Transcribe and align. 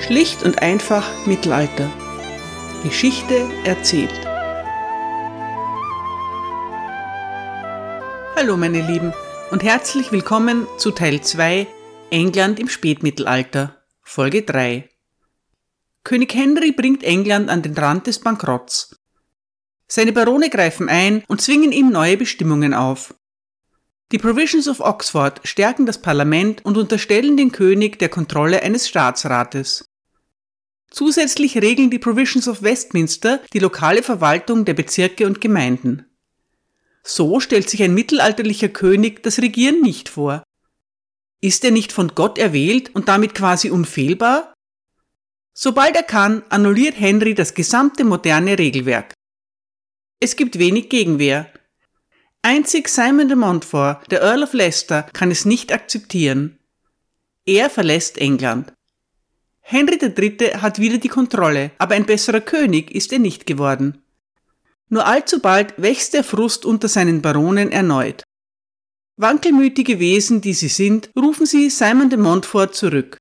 Schlicht 0.00 0.42
und 0.42 0.62
einfach 0.62 1.26
Mittelalter. 1.26 1.90
Geschichte 2.82 3.48
erzählt. 3.64 4.12
Hallo 8.34 8.56
meine 8.56 8.80
Lieben 8.80 9.12
und 9.50 9.62
herzlich 9.62 10.10
willkommen 10.10 10.66
zu 10.78 10.90
Teil 10.90 11.20
2 11.20 11.66
England 12.10 12.58
im 12.58 12.68
Spätmittelalter, 12.68 13.76
Folge 14.02 14.42
3. 14.42 14.88
König 16.02 16.34
Henry 16.34 16.72
bringt 16.72 17.04
England 17.04 17.50
an 17.50 17.60
den 17.60 17.74
Rand 17.74 18.06
des 18.06 18.20
Bankrotts. 18.20 18.96
Seine 19.86 20.12
Barone 20.12 20.48
greifen 20.48 20.88
ein 20.88 21.24
und 21.28 21.42
zwingen 21.42 21.72
ihm 21.72 21.90
neue 21.90 22.16
Bestimmungen 22.16 22.72
auf. 22.72 23.14
Die 24.12 24.18
Provisions 24.18 24.66
of 24.66 24.80
Oxford 24.80 25.40
stärken 25.44 25.84
das 25.86 26.00
Parlament 26.00 26.64
und 26.64 26.78
unterstellen 26.78 27.36
den 27.36 27.52
König 27.52 27.98
der 27.98 28.08
Kontrolle 28.08 28.62
eines 28.62 28.88
Staatsrates. 28.88 29.89
Zusätzlich 30.90 31.56
regeln 31.56 31.90
die 31.90 32.00
Provisions 32.00 32.48
of 32.48 32.62
Westminster 32.62 33.40
die 33.52 33.60
lokale 33.60 34.02
Verwaltung 34.02 34.64
der 34.64 34.74
Bezirke 34.74 35.26
und 35.26 35.40
Gemeinden. 35.40 36.06
So 37.02 37.40
stellt 37.40 37.70
sich 37.70 37.82
ein 37.82 37.94
mittelalterlicher 37.94 38.68
König 38.68 39.22
das 39.22 39.38
Regieren 39.38 39.80
nicht 39.80 40.08
vor. 40.08 40.42
Ist 41.40 41.64
er 41.64 41.70
nicht 41.70 41.92
von 41.92 42.08
Gott 42.14 42.38
erwählt 42.38 42.94
und 42.94 43.08
damit 43.08 43.34
quasi 43.34 43.70
unfehlbar? 43.70 44.52
Sobald 45.54 45.96
er 45.96 46.02
kann, 46.02 46.42
annulliert 46.48 46.98
Henry 46.98 47.34
das 47.34 47.54
gesamte 47.54 48.04
moderne 48.04 48.58
Regelwerk. 48.58 49.14
Es 50.20 50.36
gibt 50.36 50.58
wenig 50.58 50.90
Gegenwehr. 50.90 51.50
Einzig 52.42 52.88
Simon 52.88 53.28
de 53.28 53.36
Montfort, 53.36 54.10
der 54.10 54.22
Earl 54.22 54.42
of 54.42 54.52
Leicester, 54.52 55.04
kann 55.12 55.30
es 55.30 55.44
nicht 55.44 55.72
akzeptieren. 55.72 56.58
Er 57.46 57.70
verlässt 57.70 58.18
England. 58.18 58.72
Henry 59.72 60.00
III. 60.02 60.60
hat 60.60 60.80
wieder 60.80 60.98
die 60.98 61.06
Kontrolle, 61.06 61.70
aber 61.78 61.94
ein 61.94 62.04
besserer 62.04 62.40
König 62.40 62.90
ist 62.92 63.12
er 63.12 63.20
nicht 63.20 63.46
geworden. 63.46 64.02
Nur 64.88 65.06
allzu 65.06 65.38
bald 65.38 65.80
wächst 65.80 66.12
der 66.12 66.24
Frust 66.24 66.64
unter 66.64 66.88
seinen 66.88 67.22
Baronen 67.22 67.70
erneut. 67.70 68.24
Wankelmütige 69.16 70.00
Wesen, 70.00 70.40
die 70.40 70.54
sie 70.54 70.66
sind, 70.66 71.10
rufen 71.16 71.46
sie 71.46 71.70
Simon 71.70 72.10
de 72.10 72.18
Montfort 72.18 72.74
zurück. 72.74 73.16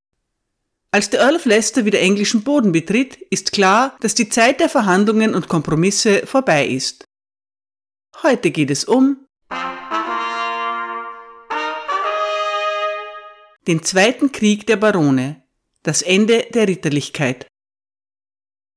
Als 0.89 1.11
der 1.11 1.19
Earl 1.19 1.35
of 1.35 1.45
Leicester 1.45 1.85
wieder 1.85 1.99
englischen 1.99 2.41
Boden 2.41 2.71
betritt, 2.71 3.17
ist 3.29 3.51
klar, 3.51 3.95
dass 4.01 4.15
die 4.15 4.29
Zeit 4.29 4.59
der 4.59 4.69
Verhandlungen 4.69 5.35
und 5.35 5.49
Kompromisse 5.49 6.25
vorbei 6.25 6.67
ist. 6.67 7.05
Heute 8.23 8.49
geht 8.49 8.71
es 8.71 8.85
um 8.85 9.17
den 13.67 13.83
Zweiten 13.83 14.31
Krieg 14.31 14.65
der 14.65 14.77
Barone, 14.77 15.43
das 15.83 16.01
Ende 16.01 16.45
der 16.53 16.67
Ritterlichkeit. 16.67 17.47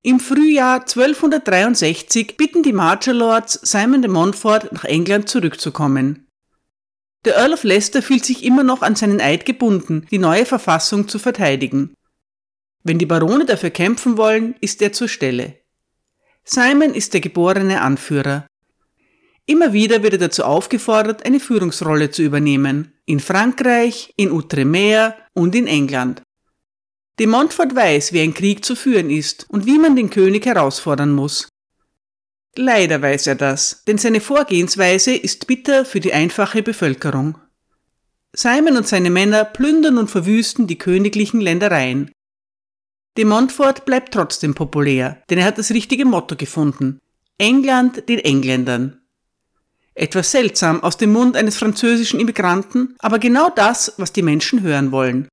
Im 0.04 0.18
Frühjahr 0.18 0.80
1263 0.80 2.36
bitten 2.36 2.62
die 2.62 2.72
Marcher 2.72 3.12
Lords 3.12 3.60
Simon 3.62 4.02
de 4.02 4.10
Montfort 4.10 4.72
nach 4.72 4.84
England 4.84 5.28
zurückzukommen. 5.28 6.26
Der 7.24 7.36
Earl 7.36 7.52
of 7.52 7.62
Leicester 7.62 8.02
fühlt 8.02 8.24
sich 8.24 8.42
immer 8.42 8.64
noch 8.64 8.82
an 8.82 8.96
seinen 8.96 9.20
Eid 9.20 9.46
gebunden, 9.46 10.06
die 10.10 10.18
neue 10.18 10.44
Verfassung 10.44 11.06
zu 11.06 11.20
verteidigen. 11.20 11.94
Wenn 12.82 12.98
die 12.98 13.06
Barone 13.06 13.46
dafür 13.46 13.70
kämpfen 13.70 14.16
wollen, 14.16 14.56
ist 14.60 14.82
er 14.82 14.92
zur 14.92 15.06
Stelle. 15.06 15.56
Simon 16.42 16.94
ist 16.94 17.14
der 17.14 17.20
geborene 17.20 17.80
Anführer. 17.80 18.46
Immer 19.46 19.72
wieder 19.72 20.02
wird 20.02 20.14
er 20.14 20.18
dazu 20.18 20.44
aufgefordert, 20.44 21.24
eine 21.24 21.38
Führungsrolle 21.38 22.10
zu 22.10 22.22
übernehmen. 22.22 22.92
In 23.06 23.20
Frankreich, 23.20 24.12
in 24.16 24.32
Outremer 24.32 25.14
und 25.32 25.54
in 25.54 25.68
England. 25.68 26.22
De 27.22 27.28
Montfort 27.28 27.76
weiß, 27.76 28.12
wie 28.12 28.20
ein 28.20 28.34
Krieg 28.34 28.64
zu 28.64 28.74
führen 28.74 29.08
ist 29.08 29.46
und 29.48 29.64
wie 29.64 29.78
man 29.78 29.94
den 29.94 30.10
König 30.10 30.44
herausfordern 30.44 31.12
muss. 31.12 31.46
Leider 32.56 33.00
weiß 33.00 33.28
er 33.28 33.36
das, 33.36 33.84
denn 33.86 33.96
seine 33.96 34.20
Vorgehensweise 34.20 35.14
ist 35.14 35.46
bitter 35.46 35.84
für 35.84 36.00
die 36.00 36.12
einfache 36.12 36.64
Bevölkerung. 36.64 37.38
Simon 38.32 38.76
und 38.76 38.88
seine 38.88 39.10
Männer 39.10 39.44
plündern 39.44 39.98
und 39.98 40.10
verwüsten 40.10 40.66
die 40.66 40.78
königlichen 40.78 41.40
Ländereien. 41.40 42.10
De 43.16 43.24
Montfort 43.24 43.84
bleibt 43.84 44.12
trotzdem 44.12 44.56
populär, 44.56 45.22
denn 45.30 45.38
er 45.38 45.44
hat 45.44 45.58
das 45.58 45.70
richtige 45.70 46.04
Motto 46.04 46.34
gefunden. 46.34 46.98
England 47.38 48.08
den 48.08 48.18
Engländern. 48.18 49.00
Etwas 49.94 50.32
seltsam 50.32 50.82
aus 50.82 50.96
dem 50.96 51.12
Mund 51.12 51.36
eines 51.36 51.56
französischen 51.56 52.18
Immigranten, 52.18 52.96
aber 52.98 53.20
genau 53.20 53.48
das, 53.48 53.92
was 53.96 54.12
die 54.12 54.22
Menschen 54.22 54.62
hören 54.62 54.90
wollen. 54.90 55.28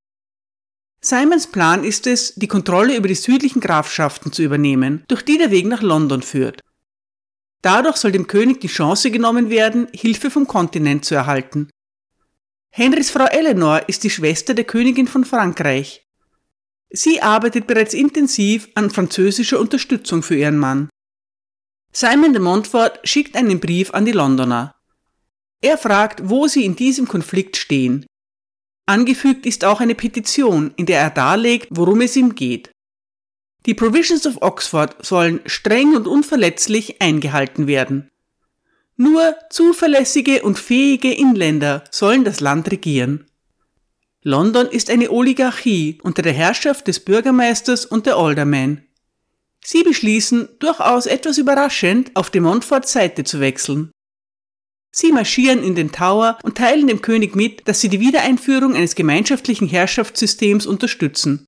Simons 1.02 1.48
Plan 1.48 1.84
ist 1.84 2.08
es, 2.08 2.34
die 2.36 2.48
Kontrolle 2.48 2.98
über 2.98 3.08
die 3.08 3.16
südlichen 3.16 3.62
Grafschaften 3.62 4.34
zu 4.34 4.44
übernehmen, 4.44 5.06
durch 5.08 5.24
die 5.24 5.38
der 5.38 5.50
Weg 5.50 5.66
nach 5.66 5.82
London 5.82 6.22
führt. 6.22 6.62
Dadurch 7.62 7.98
soll 7.98 8.12
dem 8.12 8.28
König 8.28 8.60
die 8.62 8.68
Chance 8.68 9.12
genommen 9.12 9.50
werden, 9.50 9.88
Hilfe 9.94 10.30
vom 10.30 10.48
Kontinent 10.48 11.06
zu 11.06 11.16
erhalten. 11.16 11.70
Henrys 12.72 13.12
Frau 13.12 13.26
Eleanor 13.26 13.88
ist 13.88 14.04
die 14.04 14.10
Schwester 14.10 14.54
der 14.54 14.66
Königin 14.66 15.08
von 15.08 15.26
Frankreich. 15.26 16.06
Sie 16.92 17.22
arbeitet 17.22 17.68
bereits 17.68 17.94
intensiv 17.94 18.70
an 18.76 18.90
französischer 18.90 19.60
Unterstützung 19.60 20.24
für 20.24 20.36
ihren 20.36 20.58
Mann. 20.58 20.90
Simon 21.92 22.34
de 22.34 22.42
Montfort 22.42 23.00
schickt 23.04 23.36
einen 23.36 23.60
Brief 23.60 23.94
an 23.94 24.06
die 24.06 24.12
Londoner. 24.12 24.76
Er 25.62 25.78
fragt, 25.78 26.30
wo 26.30 26.48
sie 26.48 26.66
in 26.66 26.76
diesem 26.76 27.08
Konflikt 27.08 27.58
stehen. 27.58 28.06
Angefügt 28.90 29.46
ist 29.46 29.66
auch 29.66 29.82
eine 29.82 29.94
Petition, 29.94 30.74
in 30.76 30.88
der 30.88 31.00
er 31.00 31.12
darlegt, 31.12 31.68
worum 31.70 32.02
es 32.02 32.16
ihm 32.16 32.34
geht. 32.34 32.72
Die 33.68 33.76
Provisions 33.76 34.26
of 34.26 34.42
Oxford 34.42 35.06
sollen 35.06 35.42
streng 35.46 35.96
und 35.96 36.08
unverletzlich 36.08 37.00
eingehalten 37.00 37.68
werden. 37.68 38.10
Nur 38.98 39.36
zuverlässige 39.52 40.42
und 40.42 40.58
fähige 40.58 41.14
Inländer 41.14 41.84
sollen 41.92 42.24
das 42.24 42.40
Land 42.40 42.72
regieren. 42.72 43.26
London 44.24 44.66
ist 44.66 44.90
eine 44.90 45.12
Oligarchie 45.12 46.00
unter 46.02 46.24
der 46.24 46.34
Herrschaft 46.34 46.88
des 46.88 47.00
Bürgermeisters 47.00 47.86
und 47.86 48.08
der 48.08 48.16
Aldermen. 48.16 48.88
Sie 49.64 49.84
beschließen, 49.84 50.50
durchaus 50.58 51.06
etwas 51.06 51.38
überraschend, 51.38 52.10
auf 52.16 52.32
de 52.32 52.42
Montforts 52.42 52.92
Seite 52.92 53.24
zu 53.24 53.40
wechseln. 53.40 53.92
Sie 54.92 55.12
marschieren 55.12 55.64
in 55.64 55.76
den 55.76 55.92
Tower 55.92 56.40
und 56.44 56.58
teilen 56.58 56.88
dem 56.88 57.02
König 57.02 57.36
mit, 57.36 57.68
dass 57.68 57.80
sie 57.80 57.90
die 57.90 58.00
Wiedereinführung 58.00 58.76
eines 58.76 58.96
gemeinschaftlichen 58.96 59.68
Herrschaftssystems 59.68 60.66
unterstützen. 60.66 61.46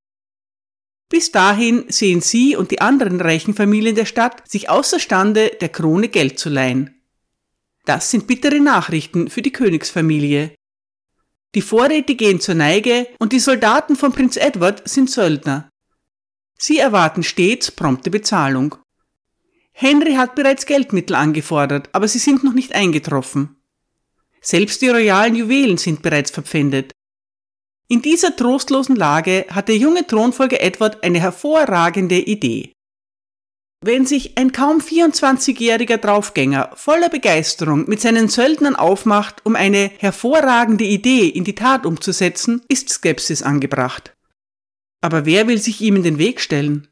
Bis 1.10 1.32
dahin 1.32 1.86
sehen 1.90 2.22
sie 2.22 2.56
und 2.56 2.72
die 2.72 2.80
anderen 2.80 3.20
reichen 3.20 3.54
Familien 3.54 3.96
der 3.96 4.06
Stadt 4.06 4.50
sich 4.50 4.70
außerstande, 4.70 5.58
der 5.60 5.70
Krone 5.70 6.08
Geld 6.08 6.40
zu 6.40 6.50
leihen. 6.50 7.02
Das 7.86 8.12
sind 8.12 8.28
bittere 8.28 8.60
Nachrichten 8.60 9.30
für 9.30 9.42
die 9.42 9.52
Königsfamilie. 9.52 10.56
Die 11.54 11.62
Vorräte 11.62 12.16
gehen 12.16 12.40
zur 12.40 12.56
Neige 12.56 13.08
und 13.20 13.34
die 13.34 13.40
Soldaten 13.40 13.98
von 13.98 14.14
Prinz 14.14 14.38
Edward 14.38 14.88
sind 14.88 15.10
Söldner. 15.10 15.70
Sie 16.58 16.78
erwarten 16.78 17.24
stets 17.24 17.72
prompte 17.72 18.10
Bezahlung. 18.10 18.76
Henry 19.82 20.14
hat 20.14 20.36
bereits 20.36 20.68
Geldmittel 20.68 21.16
angefordert, 21.16 21.90
aber 21.92 22.08
sie 22.08 22.20
sind 22.20 22.44
noch 22.44 22.54
nicht 22.54 22.76
eingetroffen. 22.76 23.56
Selbst 24.40 24.84
die 24.84 24.90
royalen 24.90 25.34
Juwelen 25.34 25.78
sind 25.78 26.04
bereits 26.04 26.30
verpfändet. 26.30 26.92
In 27.88 28.04
dieser 28.04 28.36
trostlosen 28.36 28.96
Lage 28.96 29.48
hat 29.50 29.70
der 29.70 29.78
junge 29.78 30.06
Thronfolger 30.06 30.62
Edward 30.62 31.04
eine 31.04 31.20
hervorragende 31.20 32.20
Idee. 32.20 32.74
Wenn 33.84 34.06
sich 34.06 34.38
ein 34.38 34.52
kaum 34.52 34.78
24-jähriger 34.82 35.98
Draufgänger 35.98 36.70
voller 36.76 37.10
Begeisterung 37.10 37.90
mit 37.90 38.02
seinen 38.02 38.28
Söldnern 38.28 38.76
aufmacht, 38.76 39.44
um 39.48 39.56
eine 39.56 39.90
hervorragende 39.98 40.84
Idee 40.84 41.28
in 41.28 41.44
die 41.44 41.56
Tat 41.56 41.88
umzusetzen, 41.88 42.62
ist 42.68 42.90
Skepsis 42.90 43.42
angebracht. 43.42 44.14
Aber 45.02 45.26
wer 45.26 45.48
will 45.48 45.58
sich 45.58 45.82
ihm 45.82 45.96
in 45.96 46.04
den 46.04 46.20
Weg 46.20 46.40
stellen? 46.40 46.88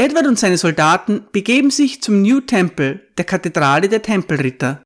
Edward 0.00 0.26
und 0.26 0.38
seine 0.38 0.56
Soldaten 0.56 1.26
begeben 1.30 1.70
sich 1.70 2.00
zum 2.00 2.22
New 2.22 2.40
Temple, 2.40 3.00
der 3.18 3.26
Kathedrale 3.26 3.86
der 3.86 4.00
Tempelritter. 4.00 4.82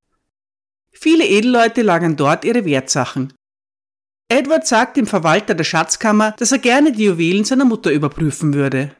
Viele 0.91 1.25
Edelleute 1.25 1.83
lagern 1.83 2.17
dort 2.17 2.45
ihre 2.45 2.65
Wertsachen. 2.65 3.33
Edward 4.29 4.67
sagt 4.67 4.97
dem 4.97 5.07
Verwalter 5.07 5.55
der 5.55 5.63
Schatzkammer, 5.63 6.33
dass 6.33 6.51
er 6.51 6.59
gerne 6.59 6.91
die 6.91 7.05
Juwelen 7.05 7.45
seiner 7.45 7.65
Mutter 7.65 7.93
überprüfen 7.93 8.55
würde. 8.55 8.91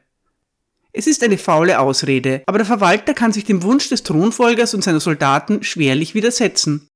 Es 0.93 1.09
ist 1.09 1.21
eine 1.25 1.37
faule 1.37 1.81
Ausrede, 1.81 2.45
aber 2.47 2.59
der 2.59 2.67
Verwalter 2.69 3.13
kann 3.13 3.33
sich 3.33 3.43
dem 3.43 3.65
Wunsch 3.65 3.89
des 3.89 4.05
Thronfolgers 4.05 4.73
und 4.73 4.85
seiner 4.85 5.01
Soldaten 5.01 5.65
schwerlich 5.65 6.15
widersetzen. 6.15 6.87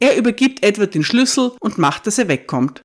Er 0.00 0.18
übergibt 0.18 0.62
Edward 0.62 0.94
den 0.94 1.02
Schlüssel 1.02 1.52
und 1.60 1.78
macht, 1.78 2.06
dass 2.06 2.18
er 2.18 2.28
wegkommt. 2.28 2.82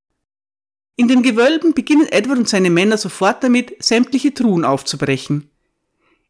In 0.96 1.08
den 1.08 1.24
Gewölben 1.24 1.74
beginnen 1.74 2.08
Edward 2.08 2.40
und 2.40 2.50
seine 2.50 2.70
Männer 2.70 2.98
sofort 2.98 3.44
damit, 3.44 3.84
sämtliche 3.84 4.34
Truhen 4.34 4.64
aufzubrechen. 4.64 5.50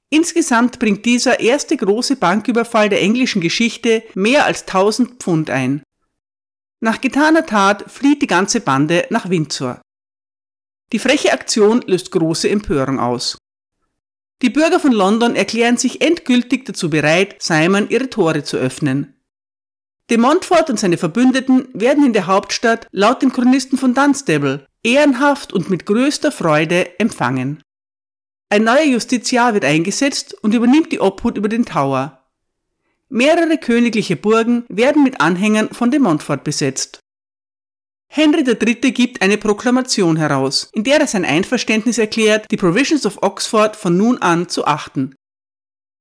Insgesamt 0.10 0.80
bringt 0.80 1.06
dieser 1.06 1.40
erste 1.40 1.76
große 1.76 2.16
Banküberfall 2.16 2.88
der 2.88 3.02
englischen 3.02 3.42
Geschichte 3.42 4.04
mehr 4.14 4.46
als 4.46 4.62
1000 4.62 5.22
Pfund 5.22 5.50
ein. 5.50 5.84
Nach 6.80 7.02
getaner 7.02 7.46
Tat 7.46 7.90
flieht 7.92 8.22
die 8.22 8.28
ganze 8.28 8.62
Bande 8.62 9.08
nach 9.10 9.30
Windsor. 9.30 9.82
Die 10.92 11.00
freche 11.00 11.34
Aktion 11.34 11.82
löst 11.88 12.12
große 12.12 12.50
Empörung 12.50 13.00
aus. 13.00 13.38
Die 14.42 14.50
Bürger 14.50 14.80
von 14.80 14.92
London 14.92 15.36
erklären 15.36 15.78
sich 15.78 16.02
endgültig 16.02 16.66
dazu 16.66 16.90
bereit, 16.90 17.42
Simon 17.42 17.90
ihre 17.90 18.10
Tore 18.10 18.44
zu 18.44 18.58
öffnen. 18.58 19.13
De 20.10 20.18
Montfort 20.18 20.70
und 20.70 20.80
seine 20.80 20.98
Verbündeten 20.98 21.68
werden 21.74 22.06
in 22.06 22.14
der 22.14 22.28
Hauptstadt 22.28 22.88
laut 22.92 23.22
dem 23.22 23.32
Chronisten 23.32 23.78
von 23.78 23.94
Dunstable 23.94 24.68
ehrenhaft 24.84 25.54
und 25.54 25.70
mit 25.70 25.86
größter 25.86 26.32
Freude 26.32 27.00
empfangen. 27.00 27.64
Ein 28.50 28.66
neuer 28.66 28.84
Justiziar 28.84 29.54
wird 29.54 29.66
eingesetzt 29.66 30.36
und 30.44 30.54
übernimmt 30.54 30.92
die 30.92 31.00
Obhut 31.00 31.38
über 31.38 31.50
den 31.50 31.66
Tower. 31.66 32.24
Mehrere 33.10 33.58
königliche 33.58 34.16
Burgen 34.16 34.66
werden 34.70 35.04
mit 35.04 35.22
Anhängern 35.22 35.70
von 35.70 35.90
de 35.90 36.00
Montfort 36.00 36.44
besetzt. 36.44 37.00
Henry 38.10 38.42
III. 38.42 38.92
gibt 38.92 39.24
eine 39.24 39.40
Proklamation 39.40 40.18
heraus, 40.18 40.70
in 40.74 40.84
der 40.84 41.00
er 41.00 41.08
sein 41.08 41.26
Einverständnis 41.26 41.98
erklärt, 41.98 42.52
die 42.52 42.58
Provisions 42.58 43.08
of 43.08 43.24
Oxford 43.24 43.76
von 43.76 43.98
nun 43.98 44.20
an 44.22 44.50
zu 44.50 44.68
achten. 44.68 45.16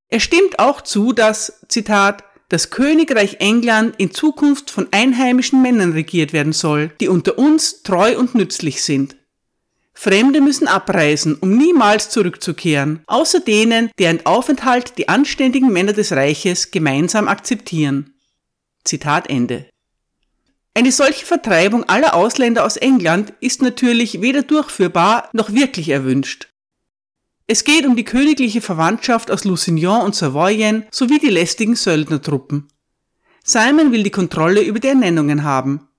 Er 0.09 0.19
stimmt 0.19 0.59
auch 0.59 0.81
zu, 0.81 1.11
dass, 1.13 1.65
Zitat, 1.69 2.23
das 2.49 2.69
Königreich 2.69 3.37
England 3.39 3.95
in 3.97 4.11
Zukunft 4.11 4.69
von 4.69 4.87
einheimischen 4.91 5.61
Männern 5.61 5.93
regiert 5.93 6.33
werden 6.33 6.53
soll, 6.53 6.91
die 6.99 7.07
unter 7.07 7.37
uns 7.37 7.83
treu 7.83 8.17
und 8.17 8.35
nützlich 8.35 8.83
sind. 8.83 9.15
Fremde 9.93 10.41
müssen 10.41 10.67
abreisen, 10.67 11.35
um 11.39 11.55
niemals 11.55 12.09
zurückzukehren, 12.09 13.01
außer 13.07 13.39
denen, 13.39 13.91
deren 13.99 14.25
Aufenthalt 14.25 14.97
die 14.97 15.07
anständigen 15.07 15.71
Männer 15.71 15.93
des 15.93 16.11
Reiches 16.11 16.71
gemeinsam 16.71 17.27
akzeptieren. 17.27 18.13
Zitat 18.83 19.29
Ende. 19.29 19.65
Eine 20.73 20.91
solche 20.91 21.25
Vertreibung 21.25 21.83
aller 21.83 22.15
Ausländer 22.15 22.65
aus 22.65 22.77
England 22.77 23.33
ist 23.39 23.61
natürlich 23.61 24.21
weder 24.21 24.41
durchführbar 24.41 25.29
noch 25.31 25.53
wirklich 25.53 25.89
erwünscht. 25.89 26.47
Es 27.45 27.63
geht 27.63 27.85
um 27.85 27.95
die 27.95 28.05
königliche 28.05 28.61
Verwandtschaft 28.61 29.29
aus 29.29 29.43
Lusignan 29.43 30.05
und 30.05 30.15
Savoyen 30.15 30.85
sowie 30.91 31.19
die 31.19 31.29
lästigen 31.29 31.75
Söldnertruppen. 31.75 32.69
Simon 33.43 33.91
will 33.91 34.03
die 34.03 34.11
Kontrolle 34.11 34.61
über 34.61 34.79
die 34.79 34.87
Ernennungen 34.87 35.43
haben. 35.43 35.89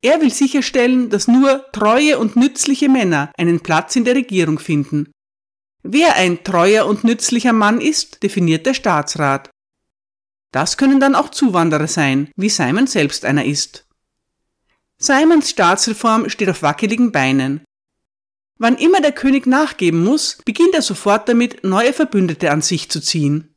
Er 0.00 0.20
will 0.20 0.32
sicherstellen, 0.32 1.10
dass 1.10 1.28
nur 1.28 1.64
treue 1.70 2.18
und 2.18 2.34
nützliche 2.34 2.88
Männer 2.88 3.30
einen 3.38 3.60
Platz 3.60 3.94
in 3.94 4.04
der 4.04 4.16
Regierung 4.16 4.58
finden. 4.58 5.12
Wer 5.84 6.16
ein 6.16 6.42
treuer 6.42 6.86
und 6.86 7.04
nützlicher 7.04 7.52
Mann 7.52 7.80
ist, 7.80 8.24
definiert 8.24 8.66
der 8.66 8.74
Staatsrat. 8.74 9.50
Das 10.50 10.76
können 10.76 10.98
dann 10.98 11.14
auch 11.14 11.30
Zuwanderer 11.30 11.86
sein, 11.86 12.30
wie 12.36 12.48
Simon 12.48 12.88
selbst 12.88 13.24
einer 13.24 13.44
ist. 13.44 13.86
Simons 14.98 15.50
Staatsreform 15.50 16.28
steht 16.28 16.48
auf 16.48 16.62
wackeligen 16.62 17.12
Beinen. 17.12 17.64
Wann 18.62 18.76
immer 18.76 19.00
der 19.00 19.10
König 19.10 19.48
nachgeben 19.48 20.04
muss, 20.04 20.38
beginnt 20.44 20.72
er 20.72 20.82
sofort 20.82 21.28
damit, 21.28 21.64
neue 21.64 21.92
Verbündete 21.92 22.52
an 22.52 22.62
sich 22.62 22.88
zu 22.88 23.00
ziehen. 23.00 23.56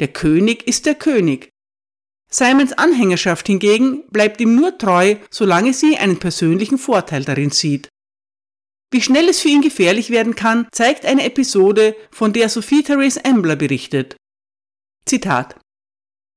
Der 0.00 0.08
König 0.08 0.68
ist 0.68 0.84
der 0.84 0.94
König. 0.94 1.48
Simons 2.30 2.74
Anhängerschaft 2.74 3.46
hingegen 3.46 4.06
bleibt 4.10 4.38
ihm 4.42 4.54
nur 4.54 4.76
treu, 4.76 5.16
solange 5.30 5.72
sie 5.72 5.96
einen 5.96 6.18
persönlichen 6.18 6.76
Vorteil 6.76 7.24
darin 7.24 7.52
sieht. 7.52 7.88
Wie 8.90 9.00
schnell 9.00 9.30
es 9.30 9.40
für 9.40 9.48
ihn 9.48 9.62
gefährlich 9.62 10.10
werden 10.10 10.34
kann, 10.34 10.68
zeigt 10.72 11.06
eine 11.06 11.24
Episode, 11.24 11.96
von 12.10 12.34
der 12.34 12.50
Sophie 12.50 12.82
Therese 12.82 13.24
Ambler 13.24 13.56
berichtet. 13.56 14.14
Zitat 15.06 15.58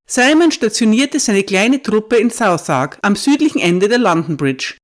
Simon 0.08 0.54
stationierte 0.54 1.20
seine 1.20 1.44
kleine 1.44 1.82
Truppe 1.82 2.16
in 2.16 2.30
Southwark 2.30 3.00
am 3.02 3.18
südlichen 3.18 3.60
Ende 3.60 3.90
der 3.90 4.00
London 4.00 4.38
Bridge. 4.38 4.78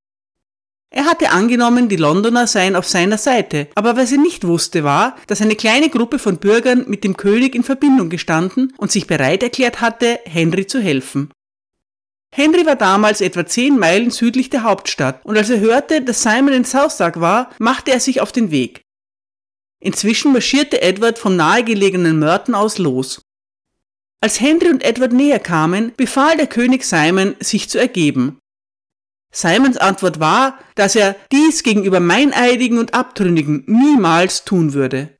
Er 0.90 1.06
hatte 1.06 1.32
angenommen, 1.32 1.90
die 1.90 1.98
Londoner 1.98 2.48
seien 2.48 2.76
auf 2.76 2.88
seiner 2.88 3.18
Seite, 3.18 3.68
aber 3.76 3.98
was 3.98 4.12
er 4.12 4.20
nicht 4.20 4.48
wusste 4.48 4.84
war, 4.84 5.18
dass 5.28 5.42
eine 5.42 5.56
kleine 5.56 5.90
Gruppe 5.90 6.18
von 6.18 6.38
Bürgern 6.38 6.86
mit 6.88 7.04
dem 7.04 7.18
König 7.18 7.56
in 7.56 7.64
Verbindung 7.64 8.10
gestanden 8.10 8.74
und 8.78 8.92
sich 8.92 9.06
bereit 9.06 9.44
erklärt 9.44 9.82
hatte, 9.82 10.20
Henry 10.26 10.66
zu 10.66 10.80
helfen. 10.80 11.30
Henry 12.34 12.66
war 12.66 12.76
damals 12.76 13.22
etwa 13.22 13.46
zehn 13.46 13.78
Meilen 13.78 14.12
südlich 14.12 14.50
der 14.50 14.64
Hauptstadt 14.64 15.26
und 15.26 15.38
als 15.38 15.50
er 15.50 15.60
hörte, 15.60 16.02
dass 16.02 16.24
Simon 16.24 16.54
in 16.54 16.66
Southwark 16.66 17.20
war, 17.20 17.52
machte 17.60 17.92
er 17.92 18.00
sich 18.00 18.22
auf 18.22 18.32
den 18.32 18.52
Weg. 18.52 18.82
Inzwischen 19.80 20.34
marschierte 20.34 20.82
Edward 20.82 21.20
vom 21.20 21.36
nahegelegenen 21.36 22.18
Merton 22.20 22.56
aus 22.56 22.78
los. 22.78 23.22
Als 24.22 24.42
Henry 24.42 24.70
und 24.70 24.84
Edward 24.84 25.14
näher 25.14 25.40
kamen, 25.40 25.94
befahl 25.96 26.38
der 26.38 26.48
König 26.48 26.84
Simon, 26.84 27.36
sich 27.40 27.70
zu 27.70 27.78
ergeben. 27.78 28.40
Simons 29.32 29.78
Antwort 29.78 30.20
war, 30.20 30.58
dass 30.76 30.96
er 30.96 31.16
dies 31.32 31.64
gegenüber 31.64 32.00
Meineidigen 32.00 32.78
und 32.78 32.94
Abtrünnigen 32.94 33.64
niemals 33.68 34.46
tun 34.46 34.74
würde. 34.74 35.18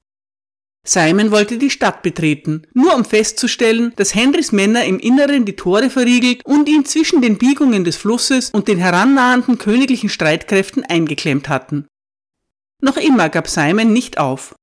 Simon 0.88 1.32
wollte 1.32 1.58
die 1.58 1.70
Stadt 1.70 2.02
betreten, 2.02 2.66
nur 2.74 2.96
um 2.96 3.04
festzustellen, 3.04 3.92
dass 3.98 4.16
Henrys 4.16 4.54
Männer 4.54 4.86
im 4.86 5.00
Inneren 5.00 5.44
die 5.44 5.58
Tore 5.58 5.90
verriegelt 5.90 6.46
und 6.46 6.70
ihn 6.70 6.86
zwischen 6.86 7.22
den 7.22 7.38
Biegungen 7.38 7.84
des 7.84 7.98
Flusses 7.98 8.52
und 8.52 8.70
den 8.70 8.78
herannahenden 8.78 9.58
königlichen 9.58 10.08
Streitkräften 10.08 10.86
eingeklemmt 10.86 11.50
hatten. 11.50 11.88
Noch 12.80 12.96
immer 12.96 13.28
gab 13.28 13.50
Simon 13.50 13.92
nicht 13.92 14.18
auf. 14.18 14.56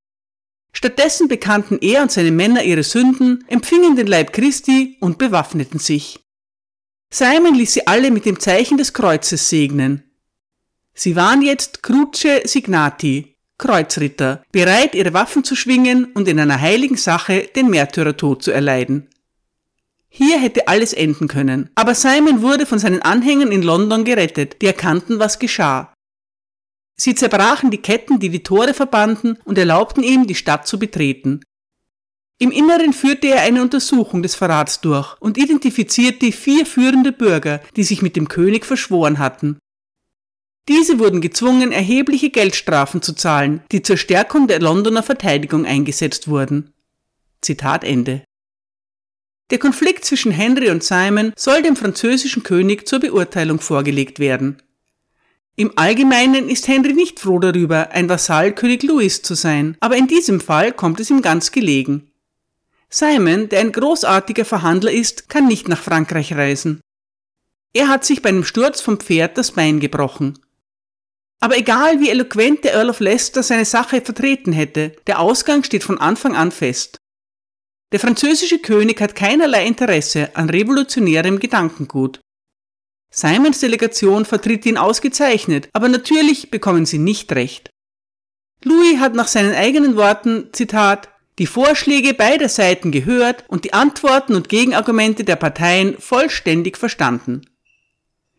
Stattdessen 0.73 1.29
bekannten 1.29 1.79
er 1.81 2.03
und 2.03 2.11
seine 2.11 2.33
Männer 2.33 2.63
ihre 2.65 2.83
Sünden, 2.83 3.45
empfingen 3.49 3.95
den 3.95 4.07
Leib 4.07 4.33
Christi 4.33 4.97
und 5.01 5.19
bewaffneten 5.19 5.79
sich. 5.79 6.24
Simon 7.15 7.55
ließ 7.55 7.75
sie 7.75 7.87
alle 7.87 8.11
mit 8.11 8.25
dem 8.25 8.41
Zeichen 8.41 8.77
des 8.77 8.93
Kreuzes 8.93 9.49
segnen. 9.49 10.03
Sie 10.95 11.15
waren 11.15 11.43
jetzt 11.43 11.81
Cruce 11.85 12.43
Signati, 12.43 13.37
Kreuzritter, 13.57 14.43
bereit, 14.51 14.97
ihre 14.97 15.15
Waffen 15.15 15.45
zu 15.45 15.55
schwingen 15.55 16.07
und 16.07 16.27
in 16.27 16.41
einer 16.41 16.61
heiligen 16.61 16.97
Sache 16.97 17.49
den 17.55 17.71
Märtyrertod 17.71 18.43
zu 18.43 18.51
erleiden. 18.51 19.07
Hier 20.09 20.41
hätte 20.41 20.67
alles 20.67 20.93
enden 20.93 21.29
können, 21.29 21.71
aber 21.77 21.95
Simon 21.95 22.43
wurde 22.43 22.67
von 22.67 22.81
seinen 22.81 23.03
Anhängern 23.03 23.53
in 23.53 23.63
London 23.63 24.03
gerettet, 24.03 24.61
die 24.61 24.67
erkannten, 24.67 25.21
was 25.21 25.39
geschah. 25.39 25.95
Sie 26.97 27.15
zerbrachen 27.15 27.71
die 27.71 27.79
Ketten, 27.79 28.19
die 28.19 28.31
die 28.31 28.43
Tore 28.43 28.75
verbanden, 28.75 29.39
und 29.45 29.57
erlaubten 29.57 30.03
ihm, 30.03 30.27
die 30.27 30.35
Stadt 30.35 30.67
zu 30.67 30.81
betreten. 30.81 31.43
Im 32.39 32.51
Inneren 32.51 32.93
führte 32.93 33.29
er 33.29 33.43
eine 33.43 33.63
Untersuchung 33.63 34.23
des 34.23 34.35
Verrats 34.35 34.81
durch 34.81 35.17
und 35.21 35.39
identifizierte 35.39 36.33
vier 36.33 36.67
führende 36.67 37.13
Bürger, 37.13 37.61
die 37.77 37.85
sich 37.85 38.03
mit 38.03 38.17
dem 38.17 38.29
König 38.29 38.67
verschworen 38.67 39.19
hatten. 39.19 39.59
Diese 40.69 40.99
wurden 40.99 41.21
gezwungen, 41.21 41.73
erhebliche 41.73 42.31
Geldstrafen 42.31 43.03
zu 43.03 43.13
zahlen, 43.13 43.63
die 43.71 43.83
zur 43.83 43.97
Stärkung 43.97 44.49
der 44.49 44.61
Londoner 44.61 45.03
Verteidigung 45.03 45.67
eingesetzt 45.67 46.27
wurden. 46.27 46.73
Zitat 47.41 47.85
Ende. 47.85 48.25
Der 49.51 49.59
Konflikt 49.59 50.07
zwischen 50.07 50.33
Henry 50.33 50.71
und 50.71 50.83
Simon 50.83 51.35
soll 51.37 51.63
dem 51.63 51.77
französischen 51.77 52.43
König 52.43 52.89
zur 52.89 53.01
Beurteilung 53.01 53.61
vorgelegt 53.61 54.19
werden. 54.19 54.63
Im 55.55 55.73
Allgemeinen 55.77 56.49
ist 56.49 56.67
Henry 56.67 56.95
nicht 56.95 57.21
froh 57.21 57.39
darüber, 57.39 57.93
ein 57.93 58.09
Vasall 58.09 58.55
König 58.55 58.83
Louis 58.83 59.23
zu 59.23 59.35
sein, 59.35 59.77
aber 59.81 59.97
in 59.97 60.09
diesem 60.09 60.41
Fall 60.41 60.73
kommt 60.73 60.99
es 60.99 61.11
ihm 61.11 61.23
ganz 61.23 61.53
gelegen. 61.53 62.11
Simon, 62.95 63.49
der 63.49 63.59
ein 63.59 63.73
großartiger 63.73 64.45
Verhandler 64.45 64.93
ist, 64.93 65.29
kann 65.29 65.49
nicht 65.49 65.67
nach 65.67 65.83
Frankreich 65.83 66.33
reisen. 66.33 66.81
Er 67.73 67.89
hat 67.89 68.05
sich 68.05 68.23
bei 68.23 68.29
einem 68.29 68.45
Sturz 68.45 68.81
vom 68.81 69.01
Pferd 69.01 69.37
das 69.37 69.51
Bein 69.51 69.81
gebrochen. 69.81 70.39
Aber 71.41 71.59
egal 71.59 71.99
wie 71.99 72.09
eloquent 72.09 72.63
der 72.63 72.75
Earl 72.75 72.91
of 72.91 73.01
Leicester 73.01 73.43
seine 73.43 73.65
Sache 73.65 74.01
vertreten 74.01 74.53
hätte, 74.53 74.95
der 75.09 75.19
Ausgang 75.19 75.65
steht 75.65 75.83
von 75.83 75.99
Anfang 75.99 76.37
an 76.37 76.53
fest. 76.53 76.99
Der 77.91 77.99
französische 77.99 78.61
König 78.61 79.01
hat 79.01 79.17
keinerlei 79.17 79.67
Interesse 79.67 80.31
an 80.37 80.49
revolutionärem 80.49 81.41
Gedankengut. 81.41 82.21
Simons 83.11 83.59
Delegation 83.59 84.25
vertritt 84.25 84.67
ihn 84.67 84.79
ausgezeichnet, 84.79 85.69
aber 85.73 85.89
natürlich 85.89 86.53
bekommen 86.53 86.87
sie 86.87 86.99
nicht 86.99 87.33
recht. 87.33 87.71
Louis 88.63 89.01
hat 89.01 89.15
nach 89.15 89.29
seinen 89.29 89.55
eigenen 89.55 89.97
Worten, 89.97 90.51
Zitat, 90.53 91.09
die 91.39 91.47
Vorschläge 91.47 92.15
beider 92.15 92.49
Seiten 92.49 92.93
gehört 92.93 93.45
und 93.49 93.65
die 93.65 93.73
Antworten 93.73 94.35
und 94.35 94.49
Gegenargumente 94.49 95.25
der 95.25 95.37
Parteien 95.37 95.97
vollständig 95.99 96.77
verstanden. 96.77 97.43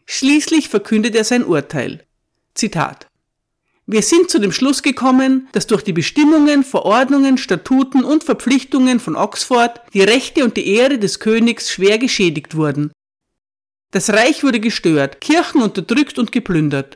Schließlich 0.06 0.70
verkündet 0.70 1.16
er 1.16 1.24
sein 1.24 1.44
Urteil. 1.44 2.06
Zitat. 2.54 3.08
Wir 3.88 4.02
sind 4.02 4.32
zu 4.32 4.40
dem 4.40 4.52
Schluss 4.52 4.82
gekommen, 4.82 5.48
dass 5.52 5.68
durch 5.68 5.84
die 5.84 5.94
Bestimmungen, 5.94 6.64
Verordnungen, 6.64 7.38
Statuten 7.38 8.04
und 8.04 8.24
Verpflichtungen 8.24 9.00
von 9.00 9.16
Oxford 9.16 9.82
die 9.94 10.02
Rechte 10.02 10.44
und 10.44 10.58
die 10.58 10.68
Ehre 10.68 10.98
des 10.98 11.20
Königs 11.20 11.72
schwer 11.72 12.00
geschädigt 12.00 12.56
wurden. 12.56 12.92
Das 13.92 14.10
Reich 14.10 14.44
wurde 14.44 14.60
gestört, 14.60 15.22
Kirchen 15.22 15.62
unterdrückt 15.62 16.18
und 16.18 16.32
geplündert. 16.32 16.96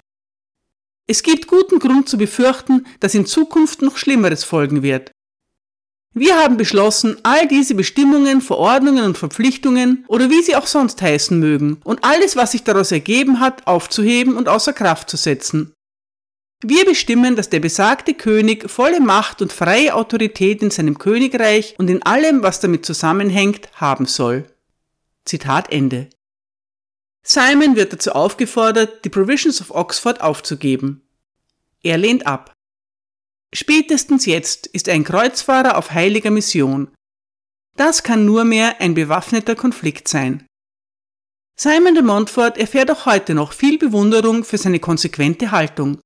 Es 1.05 1.23
gibt 1.23 1.47
guten 1.47 1.79
Grund 1.79 2.09
zu 2.09 2.17
befürchten, 2.17 2.85
dass 2.99 3.15
in 3.15 3.25
Zukunft 3.25 3.81
noch 3.81 3.97
Schlimmeres 3.97 4.43
folgen 4.43 4.81
wird. 4.81 5.11
Wir 6.13 6.37
haben 6.37 6.57
beschlossen, 6.57 7.17
all 7.23 7.47
diese 7.47 7.75
Bestimmungen, 7.75 8.41
Verordnungen 8.41 9.05
und 9.05 9.17
Verpflichtungen 9.17 10.05
oder 10.07 10.29
wie 10.29 10.41
sie 10.41 10.55
auch 10.55 10.65
sonst 10.65 11.01
heißen 11.01 11.39
mögen 11.39 11.79
und 11.83 12.03
alles, 12.03 12.35
was 12.35 12.51
sich 12.51 12.63
daraus 12.63 12.91
ergeben 12.91 13.39
hat, 13.39 13.67
aufzuheben 13.67 14.35
und 14.35 14.49
außer 14.49 14.73
Kraft 14.73 15.09
zu 15.09 15.17
setzen. 15.17 15.73
Wir 16.61 16.83
bestimmen, 16.83 17.35
dass 17.37 17.49
der 17.49 17.61
besagte 17.61 18.13
König 18.13 18.69
volle 18.69 18.99
Macht 18.99 19.41
und 19.41 19.53
freie 19.53 19.93
Autorität 19.93 20.61
in 20.61 20.71
seinem 20.71 20.97
Königreich 20.97 21.75
und 21.77 21.89
in 21.89 22.03
allem, 22.03 22.43
was 22.43 22.59
damit 22.59 22.85
zusammenhängt, 22.85 23.69
haben 23.75 24.05
soll. 24.05 24.45
Zitat 25.23 25.71
Ende. 25.71 26.09
Simon 27.23 27.75
wird 27.75 27.93
dazu 27.93 28.11
aufgefordert, 28.11 29.05
die 29.05 29.09
Provisions 29.09 29.61
of 29.61 29.71
Oxford 29.71 30.21
aufzugeben. 30.21 31.01
Er 31.81 31.97
lehnt 31.97 32.27
ab. 32.27 32.51
Spätestens 33.53 34.25
jetzt 34.25 34.67
ist 34.67 34.89
ein 34.89 35.03
Kreuzfahrer 35.03 35.77
auf 35.77 35.91
heiliger 35.91 36.31
Mission. 36.31 36.89
Das 37.75 38.03
kann 38.03 38.25
nur 38.25 38.43
mehr 38.43 38.79
ein 38.81 38.93
bewaffneter 38.93 39.55
Konflikt 39.55 40.07
sein. 40.07 40.45
Simon 41.55 41.93
de 41.93 42.03
Montfort 42.03 42.57
erfährt 42.57 42.91
auch 42.91 43.05
heute 43.05 43.33
noch 43.33 43.53
viel 43.53 43.77
Bewunderung 43.77 44.43
für 44.43 44.57
seine 44.57 44.79
konsequente 44.79 45.51
Haltung. 45.51 45.99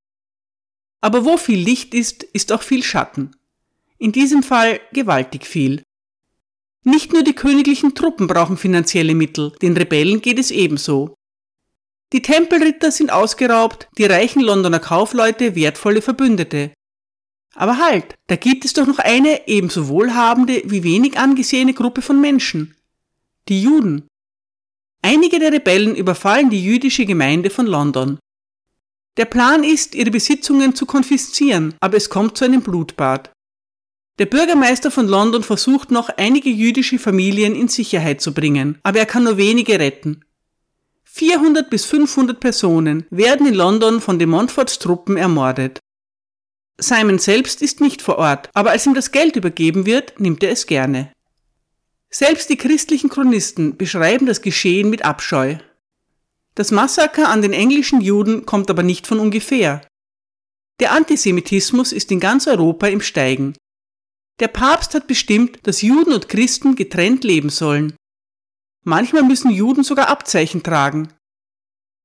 Aber 1.02 1.26
wo 1.26 1.38
viel 1.38 1.60
Licht 1.60 1.94
ist, 1.94 2.24
ist 2.24 2.52
auch 2.52 2.62
viel 2.62 2.82
Schatten. 2.82 3.36
In 3.98 4.12
diesem 4.12 4.42
Fall 4.42 4.80
gewaltig 4.94 5.46
viel. 5.46 5.84
Nicht 6.84 7.14
nur 7.14 7.24
die 7.24 7.36
königlichen 7.36 7.94
Truppen 7.94 8.28
brauchen 8.28 8.58
finanzielle 8.58 9.16
Mittel, 9.16 9.52
den 9.62 9.76
Rebellen 9.78 10.22
geht 10.22 10.40
es 10.40 10.52
ebenso. 10.52 11.16
Die 12.14 12.22
Tempelritter 12.22 12.92
sind 12.92 13.12
ausgeraubt, 13.12 13.88
die 13.98 14.06
reichen 14.06 14.42
Londoner 14.42 14.80
Kaufleute 14.80 15.56
wertvolle 15.56 16.02
Verbündete. 16.02 16.74
Aber 17.56 17.78
halt, 17.78 18.16
da 18.28 18.36
gibt 18.36 18.66
es 18.66 18.74
doch 18.74 18.88
noch 18.88 19.00
eine 19.00 19.48
ebenso 19.48 19.88
wohlhabende 19.88 20.64
wie 20.66 20.84
wenig 20.84 21.18
angesehene 21.18 21.74
Gruppe 21.74 22.02
von 22.02 22.20
Menschen. 22.20 22.76
Die 23.48 23.62
Juden. 23.62 24.08
Einige 25.02 25.40
der 25.40 25.52
Rebellen 25.52 25.96
überfallen 25.96 26.50
die 26.50 26.64
jüdische 26.64 27.06
Gemeinde 27.06 27.50
von 27.50 27.68
London. 27.68 28.20
Der 29.18 29.26
Plan 29.26 29.64
ist, 29.64 29.94
ihre 29.94 30.10
Besitzungen 30.10 30.74
zu 30.74 30.86
konfiszieren, 30.86 31.76
aber 31.80 31.98
es 31.98 32.10
kommt 32.10 32.38
zu 32.38 32.46
einem 32.46 32.64
Blutbad. 32.64 33.32
Der 34.18 34.26
Bürgermeister 34.26 34.90
von 34.90 35.08
London 35.08 35.44
versucht 35.44 35.92
noch, 35.92 36.10
einige 36.10 36.50
jüdische 36.50 36.98
Familien 36.98 37.56
in 37.56 37.68
Sicherheit 37.68 38.22
zu 38.22 38.34
bringen, 38.34 38.80
aber 38.84 39.00
er 39.00 39.06
kann 39.06 39.24
nur 39.24 39.38
wenige 39.38 39.80
retten. 39.80 40.24
400 41.04 41.70
bis 41.70 41.86
500 41.86 42.40
Personen 42.40 43.06
werden 43.12 43.46
in 43.46 43.54
London 43.54 44.02
von 44.02 44.18
den 44.18 44.30
Montforts 44.30 44.80
Truppen 44.80 45.18
ermordet. 45.18 45.80
Simon 46.78 47.20
selbst 47.20 47.62
ist 47.62 47.82
nicht 47.82 48.02
vor 48.02 48.18
Ort, 48.18 48.50
aber 48.54 48.72
als 48.72 48.86
ihm 48.86 48.94
das 48.94 49.12
Geld 49.12 49.36
übergeben 49.36 49.86
wird, 49.86 50.20
nimmt 50.20 50.44
er 50.44 50.52
es 50.52 50.66
gerne. 50.66 51.12
Selbst 52.10 52.50
die 52.50 52.58
christlichen 52.58 53.10
Chronisten 53.10 53.78
beschreiben 53.78 54.26
das 54.26 54.42
Geschehen 54.42 54.90
mit 54.90 55.04
Abscheu. 55.04 55.58
Das 56.56 56.72
Massaker 56.72 57.30
an 57.30 57.42
den 57.42 57.54
englischen 57.54 58.02
Juden 58.02 58.46
kommt 58.46 58.70
aber 58.70 58.84
nicht 58.84 59.08
von 59.08 59.20
ungefähr. 59.20 59.82
Der 60.80 60.92
Antisemitismus 60.92 61.92
ist 61.92 62.12
in 62.12 62.20
ganz 62.20 62.48
Europa 62.48 62.88
im 62.88 63.02
Steigen. 63.02 63.56
Der 64.40 64.48
Papst 64.48 64.94
hat 64.94 65.08
bestimmt, 65.08 65.60
dass 65.64 65.82
Juden 65.82 66.14
und 66.14 66.30
Christen 66.30 66.76
getrennt 66.76 67.24
leben 67.24 67.50
sollen. 67.50 67.96
Manchmal 68.84 69.24
müssen 69.24 69.52
Juden 69.52 69.84
sogar 69.84 70.08
Abzeichen 70.10 70.64
tragen. 70.64 71.14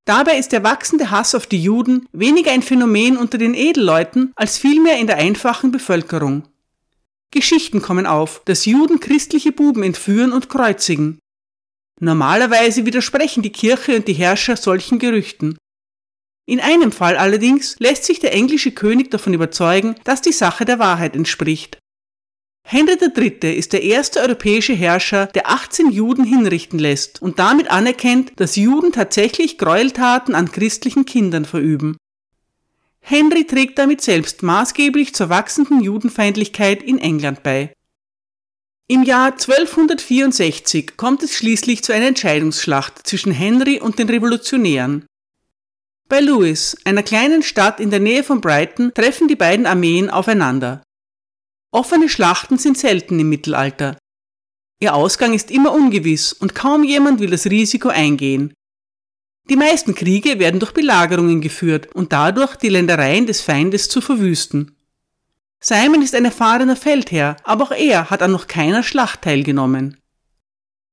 Dabei 0.09 0.39
ist 0.39 0.53
der 0.53 0.65
wachsende 0.65 1.11
Hass 1.11 1.35
auf 1.35 1.47
die 1.47 1.63
Juden 1.63 2.09
weniger 2.13 2.51
ein 2.51 2.63
Phänomen 2.63 3.19
unter 3.19 3.37
den 3.37 3.53
Edelleuten 3.53 4.33
als 4.37 4.57
vielmehr 4.57 4.97
in 4.97 5.07
der 5.07 5.19
einfachen 5.19 5.71
Bevölkerung. 5.71 6.45
Geschichten 7.31 7.83
kommen 7.83 8.07
auf, 8.07 8.41
dass 8.47 8.65
Juden 8.65 9.01
christliche 9.01 9.53
Buben 9.53 9.83
entführen 9.83 10.33
und 10.33 10.49
kreuzigen. 10.49 11.19
Normalerweise 12.01 12.87
widersprechen 12.87 13.43
die 13.43 13.53
Kirche 13.53 13.97
und 13.97 14.09
die 14.09 14.15
Herrscher 14.15 14.57
solchen 14.57 14.99
Gerüchten. 14.99 15.59
In 16.47 16.61
einem 16.61 16.91
Fall 16.91 17.19
allerdings 17.19 17.77
lässt 17.79 18.05
sich 18.05 18.19
der 18.19 18.33
englische 18.33 18.73
König 18.73 19.11
davon 19.11 19.35
überzeugen, 19.35 19.95
dass 20.05 20.23
die 20.23 20.33
Sache 20.33 20.65
der 20.65 20.79
Wahrheit 20.79 21.17
entspricht. 21.17 21.77
Henry 22.71 22.99
III. 23.01 23.57
ist 23.57 23.73
der 23.73 23.83
erste 23.83 24.21
europäische 24.21 24.75
Herrscher, 24.75 25.25
der 25.29 25.49
18 25.49 25.91
Juden 25.91 26.23
hinrichten 26.23 26.79
lässt 26.79 27.23
und 27.23 27.39
damit 27.39 27.71
anerkennt, 27.71 28.33
dass 28.37 28.57
Juden 28.57 28.93
tatsächlich 28.93 29.57
Gräueltaten 29.57 30.35
an 30.35 30.53
christlichen 30.53 31.07
Kindern 31.07 31.47
verüben. 31.47 31.97
Henry 33.01 33.47
trägt 33.47 33.79
damit 33.79 34.03
selbst 34.03 34.43
maßgeblich 34.43 35.15
zur 35.15 35.31
wachsenden 35.31 35.81
Judenfeindlichkeit 35.81 36.83
in 36.83 36.99
England 36.99 37.43
bei. 37.43 37.73
Im 38.87 39.03
Jahr 39.03 39.33
1264 39.33 40.99
kommt 40.99 41.23
es 41.23 41.35
schließlich 41.37 41.83
zu 41.83 41.95
einer 41.95 42.09
Entscheidungsschlacht 42.09 43.07
zwischen 43.07 43.33
Henry 43.33 43.81
und 43.81 43.99
den 43.99 44.11
Revolutionären. 44.11 45.07
Bei 46.11 46.21
Lewis, 46.21 46.77
einer 46.85 47.03
kleinen 47.03 47.43
Stadt 47.43 47.81
in 47.81 47.89
der 47.89 48.01
Nähe 48.01 48.25
von 48.25 48.43
Brighton, 48.43 48.93
treffen 48.93 49.27
die 49.27 49.37
beiden 49.37 49.65
Armeen 49.65 50.11
aufeinander. 50.11 50.83
Offene 51.71 52.09
Schlachten 52.09 52.57
sind 52.59 52.79
selten 52.79 53.21
im 53.21 53.29
Mittelalter. 53.29 53.99
Ihr 54.81 54.95
Ausgang 54.95 55.35
ist 55.35 55.51
immer 55.51 55.73
ungewiss 55.73 56.33
und 56.33 56.55
kaum 56.55 56.85
jemand 56.85 57.21
will 57.21 57.31
das 57.31 57.47
Risiko 57.47 57.89
eingehen. 57.89 58.55
Die 59.51 59.57
meisten 59.57 59.95
Kriege 59.95 60.39
werden 60.39 60.61
durch 60.61 60.73
Belagerungen 60.73 61.41
geführt 61.41 61.95
und 61.95 62.13
dadurch 62.13 62.57
die 62.57 62.69
Ländereien 62.69 63.27
des 63.27 63.41
Feindes 63.41 63.89
zu 63.89 64.01
verwüsten. 64.01 64.77
Simon 65.61 66.03
ist 66.03 66.15
ein 66.15 66.25
erfahrener 66.25 66.77
Feldherr, 66.77 67.37
aber 67.45 67.65
auch 67.65 67.73
er 67.73 68.11
hat 68.11 68.23
an 68.23 68.33
noch 68.33 68.47
keiner 68.47 68.83
Schlacht 68.83 69.23
teilgenommen. 69.23 69.99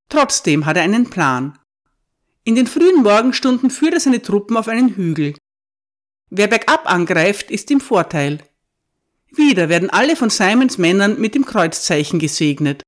Trotzdem 0.10 0.65
hat 0.65 0.77
er 0.77 0.84
einen 0.84 1.10
Plan. 1.10 1.60
In 2.44 2.55
den 2.55 2.67
frühen 2.67 3.03
Morgenstunden 3.03 3.70
führt 3.70 3.94
er 3.94 4.00
seine 4.00 4.22
Truppen 4.22 4.58
auf 4.58 4.67
einen 4.67 4.96
Hügel. 4.96 5.36
Wer 6.29 6.48
bergab 6.48 6.91
angreift, 6.91 7.51
ist 7.51 7.70
im 7.72 7.79
Vorteil. 7.79 8.39
Wieder 9.36 9.70
werden 9.70 9.89
alle 9.89 10.15
von 10.15 10.30
Simons 10.30 10.77
Männern 10.77 11.20
mit 11.20 11.36
dem 11.36 11.46
Kreuzzeichen 11.46 12.20
gesegnet. 12.20 12.84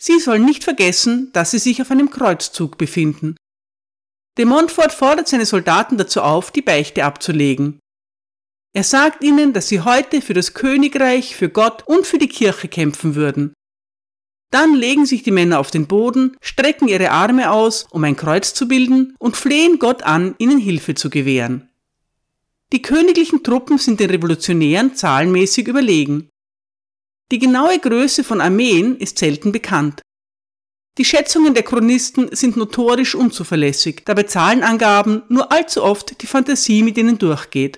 Sie 0.00 0.18
sollen 0.18 0.44
nicht 0.44 0.64
vergessen, 0.64 1.30
dass 1.32 1.50
sie 1.50 1.58
sich 1.58 1.82
auf 1.82 1.90
einem 1.90 2.10
Kreuzzug 2.10 2.78
befinden. 2.78 3.36
De 4.38 4.46
Montfort 4.46 4.92
fordert 4.92 5.28
seine 5.28 5.44
Soldaten 5.44 5.98
dazu 5.98 6.22
auf, 6.22 6.50
die 6.50 6.62
Beichte 6.62 7.04
abzulegen. 7.04 7.78
Er 8.72 8.84
sagt 8.84 9.24
ihnen, 9.24 9.52
dass 9.52 9.68
sie 9.68 9.80
heute 9.80 10.22
für 10.22 10.32
das 10.32 10.54
Königreich, 10.54 11.36
für 11.36 11.48
Gott 11.48 11.82
und 11.86 12.06
für 12.06 12.18
die 12.18 12.28
Kirche 12.28 12.68
kämpfen 12.68 13.14
würden. 13.14 13.52
Dann 14.52 14.74
legen 14.74 15.06
sich 15.06 15.22
die 15.22 15.30
Männer 15.30 15.60
auf 15.60 15.70
den 15.70 15.86
Boden, 15.86 16.36
strecken 16.40 16.88
ihre 16.88 17.10
Arme 17.10 17.50
aus, 17.50 17.86
um 17.90 18.02
ein 18.04 18.16
Kreuz 18.16 18.54
zu 18.54 18.66
bilden, 18.66 19.14
und 19.18 19.36
flehen 19.36 19.78
Gott 19.78 20.02
an, 20.02 20.34
ihnen 20.38 20.58
Hilfe 20.58 20.94
zu 20.94 21.10
gewähren. 21.10 21.69
Die 22.72 22.82
königlichen 22.82 23.42
Truppen 23.42 23.78
sind 23.78 23.98
den 23.98 24.10
Revolutionären 24.10 24.94
zahlenmäßig 24.94 25.66
überlegen. 25.66 26.28
Die 27.32 27.38
genaue 27.38 27.78
Größe 27.78 28.22
von 28.24 28.40
Armeen 28.40 28.96
ist 28.96 29.18
selten 29.18 29.52
bekannt. 29.52 30.02
Die 30.98 31.04
Schätzungen 31.04 31.54
der 31.54 31.62
Chronisten 31.62 32.34
sind 32.34 32.56
notorisch 32.56 33.14
unzuverlässig, 33.14 34.02
da 34.04 34.14
bei 34.14 34.24
Zahlenangaben 34.24 35.22
nur 35.28 35.50
allzu 35.50 35.82
oft 35.82 36.20
die 36.22 36.26
Fantasie 36.26 36.82
mit 36.82 36.98
ihnen 36.98 37.18
durchgeht. 37.18 37.76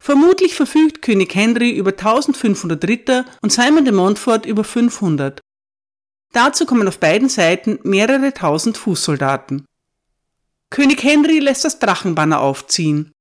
Vermutlich 0.00 0.54
verfügt 0.54 1.02
König 1.02 1.34
Henry 1.34 1.70
über 1.70 1.90
1500 1.90 2.86
Ritter 2.86 3.24
und 3.42 3.52
Simon 3.52 3.84
de 3.84 3.94
Montfort 3.94 4.46
über 4.46 4.62
500. 4.62 5.40
Dazu 6.32 6.66
kommen 6.66 6.88
auf 6.88 6.98
beiden 6.98 7.28
Seiten 7.28 7.78
mehrere 7.84 8.34
tausend 8.34 8.76
Fußsoldaten. 8.76 9.64
König 10.70 11.02
Henry 11.02 11.38
lässt 11.38 11.64
das 11.64 11.78
Drachenbanner 11.78 12.40
aufziehen. 12.40 13.13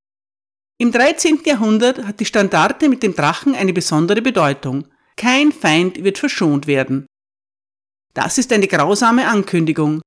Im 0.80 0.92
13. 0.92 1.42
Jahrhundert 1.46 2.04
hat 2.04 2.20
die 2.20 2.26
Standarte 2.26 2.90
mit 2.90 3.04
dem 3.04 3.16
Drachen 3.16 3.56
eine 3.56 3.74
besondere 3.74 4.22
Bedeutung. 4.22 4.88
Kein 5.16 5.52
Feind 5.52 6.04
wird 6.04 6.18
verschont 6.18 6.68
werden. 6.68 7.06
Das 8.14 8.38
ist 8.38 8.52
eine 8.52 8.68
grausame 8.68 9.28
Ankündigung. 9.28 10.02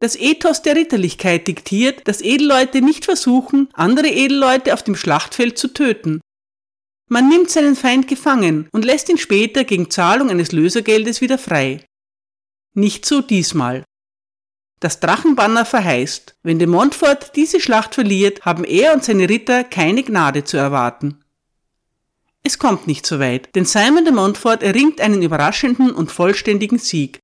Das 0.00 0.14
Ethos 0.14 0.62
der 0.62 0.76
Ritterlichkeit 0.76 1.48
diktiert, 1.48 2.06
dass 2.06 2.20
Edelleute 2.20 2.82
nicht 2.82 3.04
versuchen, 3.04 3.68
andere 3.72 4.08
Edelleute 4.08 4.72
auf 4.74 4.82
dem 4.82 4.94
Schlachtfeld 4.94 5.58
zu 5.58 5.68
töten. 5.68 6.20
Man 7.10 7.28
nimmt 7.28 7.50
seinen 7.50 7.74
Feind 7.74 8.06
gefangen 8.06 8.68
und 8.72 8.84
lässt 8.84 9.08
ihn 9.08 9.18
später 9.18 9.64
gegen 9.64 9.90
Zahlung 9.90 10.30
eines 10.30 10.52
Lösergeldes 10.52 11.20
wieder 11.20 11.38
frei. 11.38 11.84
Nicht 12.74 13.06
so 13.06 13.22
diesmal. 13.22 13.82
Das 14.80 15.00
Drachenbanner 15.00 15.64
verheißt, 15.64 16.36
wenn 16.42 16.58
de 16.58 16.68
Montfort 16.68 17.34
diese 17.34 17.60
Schlacht 17.60 17.94
verliert, 17.94 18.44
haben 18.44 18.64
er 18.64 18.94
und 18.94 19.02
seine 19.02 19.28
Ritter 19.28 19.64
keine 19.64 20.04
Gnade 20.04 20.44
zu 20.44 20.56
erwarten. 20.56 21.24
Es 22.44 22.58
kommt 22.58 22.86
nicht 22.86 23.04
so 23.04 23.18
weit, 23.18 23.54
denn 23.56 23.64
Simon 23.64 24.04
de 24.04 24.14
Montfort 24.14 24.62
erringt 24.62 25.00
einen 25.00 25.22
überraschenden 25.22 25.90
und 25.90 26.12
vollständigen 26.12 26.78
Sieg. 26.78 27.18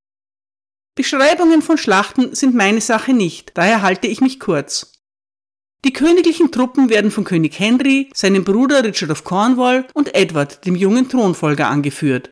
Beschreibungen 0.97 1.63
von 1.63 1.79
Schlachten 1.79 2.35
sind 2.35 2.55
meine 2.55 2.81
Sache 2.81 3.13
nicht, 3.13 3.53
daher 3.55 3.83
halte 3.83 4.07
ich 4.09 4.21
mich 4.21 4.41
kurz. 4.41 4.93
Die 5.85 5.93
königlichen 5.93 6.51
Truppen 6.51 6.89
werden 6.89 7.11
von 7.11 7.25
König 7.25 7.59
Henry, 7.59 8.11
seinem 8.15 8.45
Bruder 8.45 8.83
Richard 8.83 9.11
of 9.11 9.23
Cornwall 9.23 9.87
und 9.93 10.15
Edward, 10.15 10.65
dem 10.67 10.77
jungen 10.77 11.09
Thronfolger, 11.09 11.69
angeführt. 11.69 12.31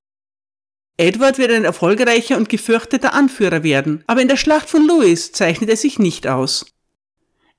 Edward 1.03 1.37
wird 1.37 1.51
ein 1.51 1.65
erfolgreicher 1.65 2.37
und 2.37 2.49
gefürchteter 2.49 3.13
Anführer 3.13 3.65
werden, 3.65 4.05
aber 4.07 4.23
in 4.23 4.29
der 4.29 4.37
Schlacht 4.37 4.71
von 4.71 4.87
Lewis 4.87 5.33
zeichnet 5.33 5.69
er 5.69 5.77
sich 5.77 5.99
nicht 5.99 6.29
aus. 6.29 6.65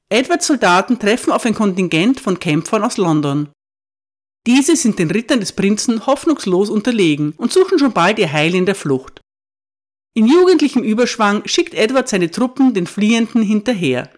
Edwards 0.07 0.47
Soldaten 0.47 0.97
treffen 0.97 1.33
auf 1.33 1.45
ein 1.45 1.53
Kontingent 1.53 2.21
von 2.21 2.39
Kämpfern 2.39 2.85
aus 2.85 2.95
London. 2.95 3.49
Diese 4.47 4.77
sind 4.77 4.97
den 4.97 5.11
Rittern 5.11 5.41
des 5.41 5.51
Prinzen 5.51 6.05
hoffnungslos 6.05 6.69
unterlegen 6.69 7.33
und 7.35 7.51
suchen 7.51 7.79
schon 7.79 7.91
bald 7.91 8.17
ihr 8.17 8.31
Heil 8.31 8.55
in 8.55 8.65
der 8.65 8.75
Flucht. 8.75 9.19
In 10.13 10.25
jugendlichem 10.25 10.81
Überschwang 10.81 11.45
schickt 11.45 11.73
Edward 11.73 12.07
seine 12.07 12.31
Truppen 12.31 12.73
den 12.73 12.87
Fliehenden 12.87 13.43
hinterher. 13.43 14.09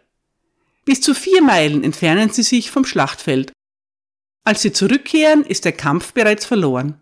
Bis 0.86 1.01
zu 1.01 1.15
vier 1.15 1.41
Meilen 1.41 1.84
entfernen 1.84 2.29
sie 2.29 2.44
sich 2.44 2.70
vom 2.70 2.86
Schlachtfeld. 2.86 3.53
Als 4.44 4.62
sie 4.62 4.72
zurückkehren, 4.72 5.44
ist 5.44 5.65
der 5.65 5.72
Kampf 5.72 6.13
bereits 6.13 6.46
verloren. 6.46 7.01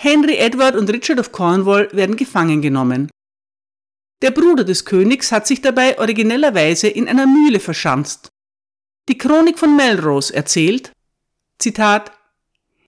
Henry 0.00 0.36
Edward 0.36 0.76
und 0.76 0.88
Richard 0.90 1.18
of 1.18 1.32
Cornwall 1.32 1.88
werden 1.90 2.14
gefangen 2.14 2.62
genommen. 2.62 3.10
Der 4.22 4.30
Bruder 4.30 4.62
des 4.62 4.84
Königs 4.84 5.32
hat 5.32 5.48
sich 5.48 5.60
dabei 5.60 5.98
originellerweise 5.98 6.86
in 6.86 7.08
einer 7.08 7.26
Mühle 7.26 7.58
verschanzt. 7.58 8.28
Die 9.08 9.18
Chronik 9.18 9.58
von 9.58 9.74
Melrose 9.74 10.32
erzählt, 10.32 10.92
Zitat, 11.58 12.12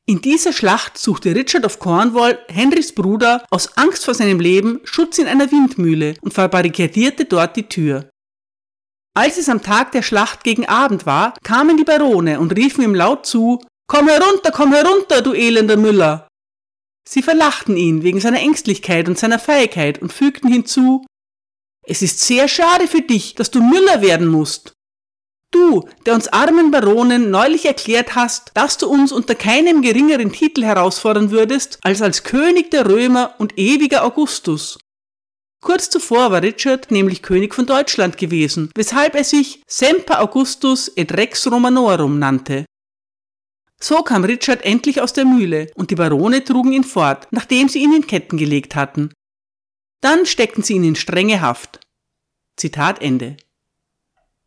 in 0.06 0.20
dieser 0.20 0.52
Schlacht 0.52 0.98
suchte 0.98 1.34
Richard 1.34 1.64
of 1.64 1.80
Cornwall, 1.80 2.38
Henrys 2.46 2.94
Bruder, 2.94 3.44
aus 3.50 3.76
Angst 3.76 4.04
vor 4.04 4.14
seinem 4.14 4.38
Leben 4.38 4.78
Schutz 4.84 5.18
in 5.18 5.26
einer 5.26 5.50
Windmühle 5.50 6.14
und 6.20 6.32
verbarrikadierte 6.32 7.24
dort 7.24 7.56
die 7.56 7.68
Tür. 7.68 8.08
Als 9.14 9.36
es 9.36 9.48
am 9.48 9.64
Tag 9.64 9.90
der 9.90 10.02
Schlacht 10.02 10.44
gegen 10.44 10.68
Abend 10.68 11.06
war, 11.06 11.34
kamen 11.42 11.76
die 11.76 11.82
Barone 11.82 12.38
und 12.38 12.56
riefen 12.56 12.84
ihm 12.84 12.94
laut 12.94 13.26
zu, 13.26 13.58
Komm 13.88 14.06
herunter, 14.06 14.52
komm 14.52 14.72
herunter, 14.72 15.22
du 15.22 15.32
elender 15.32 15.76
Müller! 15.76 16.29
Sie 17.08 17.22
verlachten 17.22 17.76
ihn 17.76 18.02
wegen 18.02 18.20
seiner 18.20 18.40
Ängstlichkeit 18.40 19.08
und 19.08 19.18
seiner 19.18 19.38
Feigheit 19.38 20.00
und 20.00 20.12
fügten 20.12 20.50
hinzu, 20.50 21.04
Es 21.86 22.02
ist 22.02 22.20
sehr 22.20 22.46
schade 22.46 22.86
für 22.86 23.00
dich, 23.00 23.34
dass 23.34 23.50
du 23.50 23.62
Müller 23.62 24.02
werden 24.02 24.26
musst. 24.26 24.74
Du, 25.52 25.88
der 26.06 26.14
uns 26.14 26.28
armen 26.28 26.70
Baronen 26.70 27.30
neulich 27.30 27.66
erklärt 27.66 28.14
hast, 28.14 28.52
dass 28.54 28.78
du 28.78 28.86
uns 28.86 29.10
unter 29.10 29.34
keinem 29.34 29.82
geringeren 29.82 30.30
Titel 30.30 30.62
herausfordern 30.62 31.32
würdest 31.32 31.78
als 31.82 32.02
als 32.02 32.22
König 32.22 32.70
der 32.70 32.88
Römer 32.88 33.34
und 33.38 33.58
ewiger 33.58 34.04
Augustus. 34.04 34.78
Kurz 35.60 35.90
zuvor 35.90 36.30
war 36.30 36.42
Richard 36.42 36.90
nämlich 36.90 37.22
König 37.22 37.54
von 37.54 37.66
Deutschland 37.66 38.16
gewesen, 38.16 38.70
weshalb 38.76 39.14
er 39.14 39.24
sich 39.24 39.62
Semper 39.66 40.22
Augustus 40.22 40.90
et 40.96 41.12
Rex 41.12 41.50
Romanorum 41.50 42.18
nannte. 42.18 42.64
So 43.82 44.02
kam 44.02 44.24
Richard 44.24 44.62
endlich 44.62 45.00
aus 45.00 45.14
der 45.14 45.24
Mühle 45.24 45.70
und 45.74 45.90
die 45.90 45.94
Barone 45.94 46.44
trugen 46.44 46.72
ihn 46.72 46.84
fort, 46.84 47.26
nachdem 47.30 47.68
sie 47.68 47.82
ihn 47.82 47.94
in 47.94 48.06
Ketten 48.06 48.36
gelegt 48.36 48.74
hatten. 48.74 49.12
Dann 50.02 50.26
steckten 50.26 50.62
sie 50.62 50.74
ihn 50.74 50.84
in 50.84 50.96
strenge 50.96 51.40
Haft. 51.40 51.80
Zitat 52.56 53.00
Ende. 53.00 53.36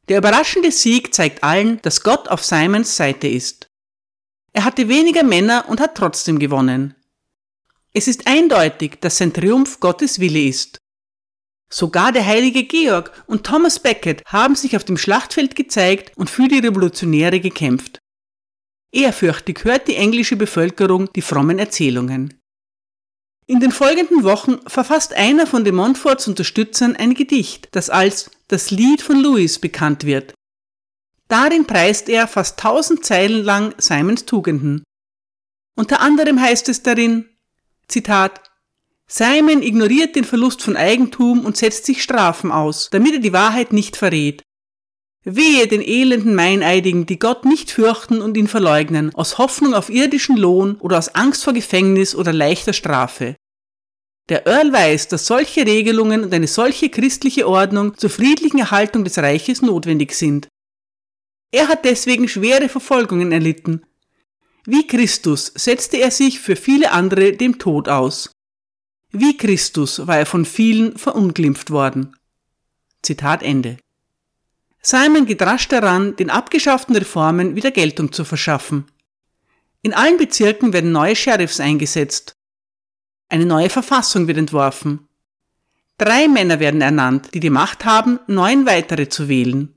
Der 0.07 0.19
überraschende 0.19 0.71
Sieg 0.71 1.13
zeigt 1.13 1.43
allen, 1.43 1.81
dass 1.81 2.03
Gott 2.03 2.27
auf 2.27 2.43
Simons 2.43 2.95
Seite 2.95 3.27
ist. 3.27 3.67
Er 4.51 4.65
hatte 4.65 4.87
weniger 4.87 5.23
Männer 5.23 5.65
und 5.67 5.79
hat 5.79 5.95
trotzdem 5.95 6.37
gewonnen. 6.37 6.93
Es 7.93 8.07
ist 8.07 8.27
eindeutig, 8.27 8.99
dass 9.01 9.17
sein 9.17 9.33
Triumph 9.33 9.79
Gottes 9.79 10.19
Wille 10.19 10.43
ist. 10.43 10.77
Sogar 11.69 12.11
der 12.11 12.25
heilige 12.25 12.65
Georg 12.65 13.23
und 13.25 13.45
Thomas 13.45 13.79
Becket 13.79 14.23
haben 14.25 14.55
sich 14.55 14.75
auf 14.75 14.83
dem 14.83 14.97
Schlachtfeld 14.97 15.55
gezeigt 15.55 16.15
und 16.17 16.29
für 16.29 16.47
die 16.47 16.59
Revolutionäre 16.59 17.39
gekämpft. 17.39 18.02
Ehrfürchtig 18.93 19.63
hört 19.63 19.87
die 19.87 19.95
englische 19.95 20.35
Bevölkerung 20.35 21.11
die 21.13 21.23
frommen 21.23 21.57
Erzählungen. 21.57 22.39
In 23.47 23.59
den 23.59 23.71
folgenden 23.71 24.23
Wochen 24.23 24.59
verfasst 24.67 25.13
einer 25.13 25.47
von 25.47 25.63
de 25.63 25.73
Montforts 25.73 26.27
Unterstützern 26.27 26.95
ein 26.95 27.15
Gedicht, 27.15 27.69
das 27.71 27.89
als 27.89 28.31
das 28.47 28.71
Lied 28.71 29.01
von 29.01 29.19
Louis 29.19 29.59
bekannt 29.59 30.05
wird. 30.05 30.33
Darin 31.27 31.65
preist 31.65 32.07
er 32.07 32.27
fast 32.27 32.59
tausend 32.59 33.03
Zeilen 33.03 33.43
lang 33.43 33.73
Simons 33.79 34.25
Tugenden. 34.25 34.83
Unter 35.75 35.99
anderem 35.99 36.39
heißt 36.39 36.69
es 36.69 36.83
darin, 36.83 37.27
Zitat, 37.87 38.41
Simon 39.07 39.61
ignoriert 39.63 40.15
den 40.15 40.23
Verlust 40.23 40.61
von 40.61 40.77
Eigentum 40.77 41.45
und 41.45 41.57
setzt 41.57 41.85
sich 41.85 42.03
Strafen 42.03 42.51
aus, 42.51 42.89
damit 42.91 43.13
er 43.13 43.19
die 43.19 43.33
Wahrheit 43.33 43.73
nicht 43.73 43.97
verrät. 43.97 44.43
Wehe 45.25 45.67
den 45.67 45.81
elenden 45.81 46.35
Meineidigen, 46.35 47.05
die 47.05 47.17
Gott 47.17 47.45
nicht 47.45 47.71
fürchten 47.71 48.21
und 48.21 48.35
ihn 48.35 48.47
verleugnen, 48.47 49.15
aus 49.15 49.37
Hoffnung 49.37 49.73
auf 49.73 49.89
irdischen 49.89 50.35
Lohn 50.35 50.75
oder 50.75 50.97
aus 50.97 51.15
Angst 51.15 51.43
vor 51.45 51.53
Gefängnis 51.53 52.13
oder 52.13 52.33
leichter 52.33 52.73
Strafe. 52.73 53.35
Der 54.29 54.47
Earl 54.47 54.71
weiß, 54.71 55.07
dass 55.09 55.25
solche 55.25 55.65
Regelungen 55.65 56.23
und 56.23 56.33
eine 56.33 56.47
solche 56.47 56.89
christliche 56.89 57.47
Ordnung 57.47 57.97
zur 57.97 58.09
friedlichen 58.09 58.59
Erhaltung 58.59 59.03
des 59.03 59.17
Reiches 59.17 59.61
notwendig 59.61 60.13
sind. 60.13 60.47
Er 61.51 61.67
hat 61.67 61.85
deswegen 61.85 62.27
schwere 62.27 62.67
Verfolgungen 62.67 63.31
erlitten. 63.31 63.85
Wie 64.65 64.87
Christus 64.87 65.51
setzte 65.55 65.97
er 65.97 66.09
sich 66.09 66.39
für 66.39 66.55
viele 66.55 66.91
andere 66.91 67.33
dem 67.33 67.59
Tod 67.59 67.89
aus. 67.89 68.31
Wie 69.11 69.37
Christus 69.37 70.07
war 70.07 70.17
er 70.17 70.25
von 70.25 70.45
vielen 70.45 70.97
verunglimpft 70.97 71.69
worden. 71.69 72.15
Zitat 73.03 73.43
Ende. 73.43 73.77
Simon 74.85 75.25
geht 75.25 75.41
rasch 75.41 75.69
daran, 75.69 76.15
den 76.17 76.29
abgeschafften 76.29 76.95
Reformen 76.95 77.55
wieder 77.55 77.71
Geltung 77.71 78.11
zu 78.11 78.25
verschaffen. 78.25 78.85
In 79.81 79.93
allen 79.93 80.17
Bezirken 80.17 80.73
werden 80.73 80.91
neue 80.91 81.15
Sheriffs 81.15 81.59
eingesetzt. 81.59 82.35
Eine 83.29 83.45
neue 83.45 83.69
Verfassung 83.69 84.27
wird 84.27 84.37
entworfen. 84.37 85.07
Drei 85.97 86.27
Männer 86.27 86.59
werden 86.59 86.81
ernannt, 86.81 87.33
die 87.33 87.39
die 87.39 87.49
Macht 87.49 87.85
haben, 87.85 88.19
neun 88.27 88.65
weitere 88.65 89.07
zu 89.07 89.29
wählen. 89.29 89.73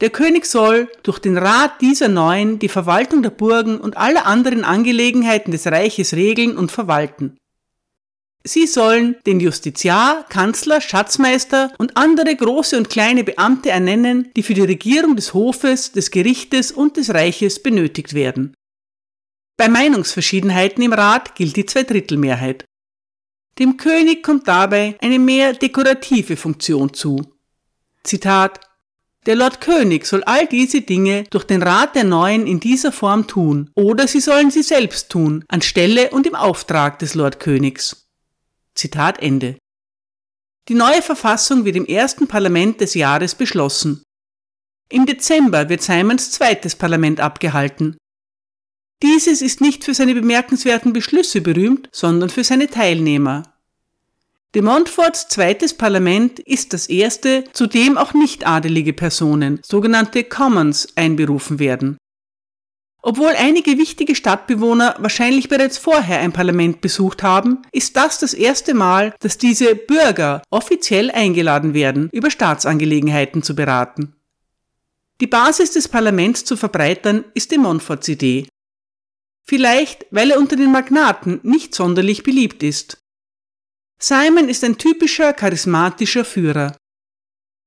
Der 0.00 0.10
König 0.10 0.46
soll 0.46 0.90
durch 1.02 1.18
den 1.18 1.36
Rat 1.36 1.80
dieser 1.80 2.08
neuen 2.08 2.58
die 2.58 2.68
Verwaltung 2.68 3.22
der 3.22 3.30
Burgen 3.30 3.78
und 3.78 3.96
aller 3.96 4.26
anderen 4.26 4.64
Angelegenheiten 4.64 5.52
des 5.52 5.66
Reiches 5.66 6.14
regeln 6.14 6.56
und 6.56 6.72
verwalten. 6.72 7.36
Sie 8.46 8.68
sollen 8.68 9.16
den 9.26 9.40
Justiziar, 9.40 10.24
Kanzler, 10.28 10.80
Schatzmeister 10.80 11.72
und 11.78 11.96
andere 11.96 12.36
große 12.36 12.76
und 12.78 12.88
kleine 12.88 13.24
Beamte 13.24 13.70
ernennen, 13.70 14.30
die 14.36 14.44
für 14.44 14.54
die 14.54 14.62
Regierung 14.62 15.16
des 15.16 15.34
Hofes, 15.34 15.90
des 15.90 16.12
Gerichtes 16.12 16.70
und 16.70 16.96
des 16.96 17.12
Reiches 17.12 17.60
benötigt 17.60 18.14
werden. 18.14 18.54
Bei 19.56 19.68
Meinungsverschiedenheiten 19.68 20.80
im 20.84 20.92
Rat 20.92 21.34
gilt 21.34 21.56
die 21.56 21.66
Zweidrittelmehrheit. 21.66 22.64
Dem 23.58 23.78
König 23.78 24.22
kommt 24.22 24.46
dabei 24.46 24.96
eine 25.00 25.18
mehr 25.18 25.52
dekorative 25.52 26.36
Funktion 26.36 26.94
zu. 26.94 27.20
Zitat 28.04 28.60
Der 29.24 29.34
Lord 29.34 29.60
König 29.60 30.06
soll 30.06 30.22
all 30.22 30.46
diese 30.46 30.82
Dinge 30.82 31.24
durch 31.30 31.44
den 31.44 31.64
Rat 31.64 31.96
der 31.96 32.04
Neuen 32.04 32.46
in 32.46 32.60
dieser 32.60 32.92
Form 32.92 33.26
tun, 33.26 33.70
oder 33.74 34.06
sie 34.06 34.20
sollen 34.20 34.52
sie 34.52 34.62
selbst 34.62 35.10
tun, 35.10 35.44
anstelle 35.48 36.10
und 36.10 36.28
im 36.28 36.36
Auftrag 36.36 37.00
des 37.00 37.14
Lord 37.14 37.40
Königs. 37.40 38.05
Zitat 38.76 39.20
Ende. 39.20 39.58
Die 40.68 40.74
neue 40.74 41.02
Verfassung 41.02 41.64
wird 41.64 41.76
im 41.76 41.86
ersten 41.86 42.28
Parlament 42.28 42.80
des 42.80 42.94
Jahres 42.94 43.34
beschlossen. 43.34 44.02
Im 44.88 45.06
Dezember 45.06 45.68
wird 45.68 45.82
Simons 45.82 46.30
zweites 46.30 46.76
Parlament 46.76 47.20
abgehalten. 47.20 47.96
Dieses 49.02 49.42
ist 49.42 49.60
nicht 49.60 49.84
für 49.84 49.94
seine 49.94 50.14
bemerkenswerten 50.14 50.92
Beschlüsse 50.92 51.40
berühmt, 51.40 51.88
sondern 51.92 52.30
für 52.30 52.44
seine 52.44 52.68
Teilnehmer. 52.68 53.42
De 54.54 54.62
Montforts 54.62 55.28
zweites 55.28 55.74
Parlament 55.74 56.38
ist 56.40 56.72
das 56.72 56.86
erste, 56.86 57.44
zu 57.52 57.66
dem 57.66 57.98
auch 57.98 58.14
nicht 58.14 58.46
adelige 58.46 58.92
Personen, 58.92 59.60
sogenannte 59.64 60.24
Commons, 60.24 60.88
einberufen 60.96 61.58
werden. 61.58 61.98
Obwohl 63.08 63.34
einige 63.36 63.78
wichtige 63.78 64.16
Stadtbewohner 64.16 64.96
wahrscheinlich 64.98 65.48
bereits 65.48 65.78
vorher 65.78 66.18
ein 66.18 66.32
Parlament 66.32 66.80
besucht 66.80 67.22
haben, 67.22 67.62
ist 67.70 67.96
das 67.96 68.18
das 68.18 68.34
erste 68.34 68.74
Mal, 68.74 69.14
dass 69.20 69.38
diese 69.38 69.76
Bürger 69.76 70.42
offiziell 70.50 71.12
eingeladen 71.12 71.72
werden, 71.72 72.08
über 72.10 72.32
Staatsangelegenheiten 72.32 73.44
zu 73.44 73.54
beraten. 73.54 74.16
Die 75.20 75.28
Basis 75.28 75.70
des 75.70 75.86
Parlaments 75.86 76.44
zu 76.44 76.56
verbreitern 76.56 77.24
ist 77.32 77.52
die 77.52 77.58
Montforts 77.58 78.08
Idee. 78.08 78.48
Vielleicht, 79.44 80.06
weil 80.10 80.32
er 80.32 80.40
unter 80.40 80.56
den 80.56 80.72
Magnaten 80.72 81.38
nicht 81.44 81.76
sonderlich 81.76 82.24
beliebt 82.24 82.64
ist. 82.64 82.98
Simon 84.00 84.48
ist 84.48 84.64
ein 84.64 84.78
typischer 84.78 85.32
charismatischer 85.32 86.24
Führer. 86.24 86.76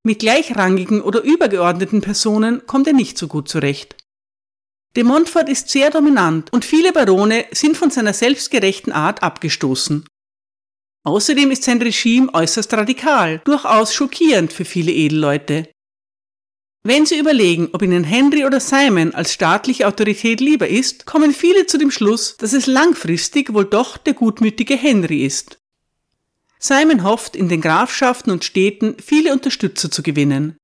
Mit 0.03 0.19
gleichrangigen 0.19 0.99
oder 0.99 1.21
übergeordneten 1.21 2.01
Personen 2.01 2.67
kommt 2.67 2.87
er 2.87 2.93
nicht 2.93 3.17
so 3.17 3.29
gut 3.29 3.47
zurecht. 3.47 3.95
De 4.95 5.03
Montfort 5.03 5.49
ist 5.49 5.69
sehr 5.69 5.91
dominant 5.91 6.51
und 6.51 6.65
viele 6.65 6.91
Barone 6.91 7.45
sind 7.51 7.77
von 7.77 7.91
seiner 7.91 8.13
selbstgerechten 8.13 8.91
Art 8.91 9.21
abgestoßen. 9.21 10.05
Außerdem 11.03 11.51
ist 11.51 11.63
sein 11.63 11.81
Regime 11.81 12.33
äußerst 12.33 12.73
radikal, 12.73 13.41
durchaus 13.45 13.93
schockierend 13.93 14.51
für 14.51 14.65
viele 14.65 14.91
Edelleute. 14.91 15.69
Wenn 16.83 17.05
Sie 17.05 17.19
überlegen, 17.19 17.69
ob 17.73 17.81
Ihnen 17.81 18.03
Henry 18.03 18.45
oder 18.45 18.59
Simon 18.59 19.13
als 19.13 19.33
staatliche 19.33 19.87
Autorität 19.87 20.39
lieber 20.39 20.67
ist, 20.67 21.05
kommen 21.05 21.33
viele 21.33 21.65
zu 21.65 21.77
dem 21.77 21.91
Schluss, 21.91 22.37
dass 22.37 22.53
es 22.53 22.67
langfristig 22.67 23.53
wohl 23.53 23.65
doch 23.65 23.97
der 23.97 24.13
gutmütige 24.13 24.75
Henry 24.75 25.25
ist. 25.25 25.59
Simon 26.57 27.03
hofft, 27.03 27.35
in 27.35 27.47
den 27.47 27.61
Grafschaften 27.61 28.31
und 28.31 28.43
Städten 28.43 28.95
viele 29.01 29.33
Unterstützer 29.33 29.91
zu 29.91 30.03
gewinnen. 30.03 30.58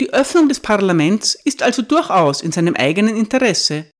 Die 0.00 0.12
Öffnung 0.12 0.48
des 0.48 0.60
Parlaments 0.60 1.36
ist 1.44 1.62
also 1.62 1.82
durchaus 1.82 2.42
in 2.42 2.50
seinem 2.50 2.74
eigenen 2.74 3.16
Interesse. 3.16 3.90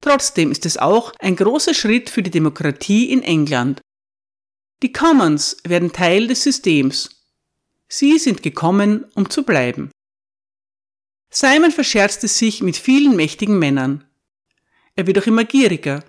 Trotzdem 0.00 0.50
ist 0.50 0.66
es 0.66 0.78
auch 0.78 1.12
ein 1.20 1.36
großer 1.36 1.74
Schritt 1.74 2.10
für 2.10 2.22
die 2.22 2.30
Demokratie 2.30 3.10
in 3.10 3.22
England. 3.22 3.80
Die 4.82 4.92
Commons 4.92 5.56
werden 5.64 5.92
Teil 5.92 6.26
des 6.26 6.42
Systems. 6.42 7.24
Sie 7.88 8.18
sind 8.18 8.42
gekommen, 8.42 9.04
um 9.14 9.30
zu 9.30 9.44
bleiben. 9.44 9.90
Simon 11.30 11.70
verscherzte 11.70 12.28
sich 12.28 12.62
mit 12.62 12.76
vielen 12.76 13.16
mächtigen 13.16 13.58
Männern. 13.58 14.04
Er 14.96 15.06
wird 15.06 15.18
auch 15.18 15.26
immer 15.26 15.44
gieriger. 15.44 16.04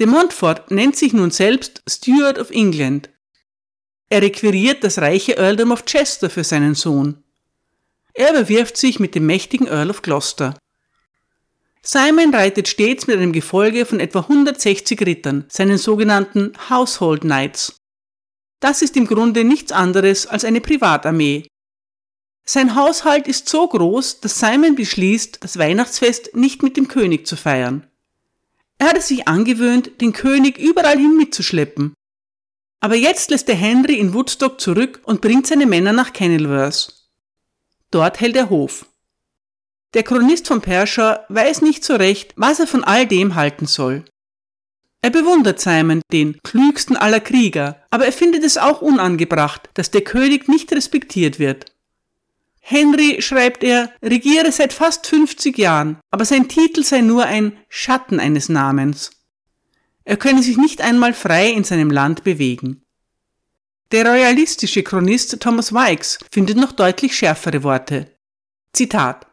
De 0.00 0.06
Montfort 0.06 0.70
nennt 0.70 0.96
sich 0.96 1.12
nun 1.12 1.30
selbst 1.30 1.82
Steward 1.88 2.38
of 2.38 2.50
England. 2.50 3.10
Er 4.08 4.22
requiriert 4.22 4.82
das 4.84 4.98
reiche 4.98 5.36
Earldom 5.36 5.70
of 5.70 5.84
Chester 5.84 6.28
für 6.28 6.44
seinen 6.44 6.74
Sohn. 6.74 7.21
Er 8.14 8.30
überwirft 8.30 8.76
sich 8.76 9.00
mit 9.00 9.14
dem 9.14 9.26
mächtigen 9.26 9.66
Earl 9.66 9.90
of 9.90 10.02
Gloucester. 10.02 10.54
Simon 11.82 12.32
reitet 12.34 12.68
stets 12.68 13.06
mit 13.06 13.16
einem 13.16 13.32
Gefolge 13.32 13.86
von 13.86 13.98
etwa 13.98 14.20
160 14.20 15.00
Rittern, 15.00 15.46
seinen 15.48 15.78
sogenannten 15.78 16.52
Household 16.70 17.22
Knights. 17.22 17.74
Das 18.60 18.82
ist 18.82 18.96
im 18.96 19.06
Grunde 19.06 19.42
nichts 19.42 19.72
anderes 19.72 20.26
als 20.28 20.44
eine 20.44 20.60
Privatarmee. 20.60 21.48
Sein 22.44 22.76
Haushalt 22.76 23.26
ist 23.26 23.48
so 23.48 23.66
groß, 23.66 24.20
dass 24.20 24.38
Simon 24.38 24.76
beschließt, 24.76 25.38
das 25.42 25.58
Weihnachtsfest 25.58 26.36
nicht 26.36 26.62
mit 26.62 26.76
dem 26.76 26.86
König 26.86 27.26
zu 27.26 27.36
feiern. 27.36 27.86
Er 28.78 28.88
hatte 28.88 29.00
sich 29.00 29.26
angewöhnt, 29.26 30.00
den 30.00 30.12
König 30.12 30.58
überall 30.58 30.98
hin 30.98 31.16
mitzuschleppen. 31.16 31.94
Aber 32.80 32.96
jetzt 32.96 33.30
lässt 33.30 33.48
er 33.48 33.54
Henry 33.54 33.94
in 33.94 34.12
Woodstock 34.12 34.60
zurück 34.60 35.00
und 35.04 35.20
bringt 35.20 35.46
seine 35.46 35.66
Männer 35.66 35.92
nach 35.92 36.12
Kenilworth. 36.12 37.01
Dort 37.92 38.20
hält 38.20 38.34
er 38.36 38.50
Hof. 38.50 38.86
Der 39.94 40.02
Chronist 40.02 40.48
von 40.48 40.62
Perscher 40.62 41.24
weiß 41.28 41.60
nicht 41.60 41.84
so 41.84 41.94
recht, 41.94 42.32
was 42.36 42.58
er 42.58 42.66
von 42.66 42.82
all 42.82 43.06
dem 43.06 43.34
halten 43.34 43.66
soll. 43.66 44.04
Er 45.02 45.10
bewundert 45.10 45.60
Simon, 45.60 46.00
den 46.10 46.40
klügsten 46.42 46.96
aller 46.96 47.20
Krieger, 47.20 47.82
aber 47.90 48.06
er 48.06 48.12
findet 48.12 48.44
es 48.44 48.56
auch 48.56 48.80
unangebracht, 48.80 49.68
dass 49.74 49.90
der 49.90 50.02
König 50.02 50.48
nicht 50.48 50.72
respektiert 50.72 51.38
wird. 51.38 51.66
Henry, 52.60 53.20
schreibt 53.20 53.62
er, 53.62 53.92
regiere 54.02 54.52
seit 54.52 54.72
fast 54.72 55.06
50 55.08 55.58
Jahren, 55.58 55.98
aber 56.10 56.24
sein 56.24 56.48
Titel 56.48 56.84
sei 56.84 57.00
nur 57.00 57.26
ein 57.26 57.58
Schatten 57.68 58.20
eines 58.20 58.48
Namens. 58.48 59.10
Er 60.04 60.16
könne 60.16 60.42
sich 60.42 60.56
nicht 60.56 60.80
einmal 60.80 61.12
frei 61.12 61.50
in 61.50 61.64
seinem 61.64 61.90
Land 61.90 62.24
bewegen. 62.24 62.82
Der 63.92 64.06
royalistische 64.06 64.82
Chronist 64.82 65.38
Thomas 65.38 65.72
Wykes 65.72 66.18
findet 66.30 66.56
noch 66.56 66.72
deutlich 66.72 67.14
schärfere 67.14 67.62
Worte. 67.62 68.10
Zitat 68.72 69.26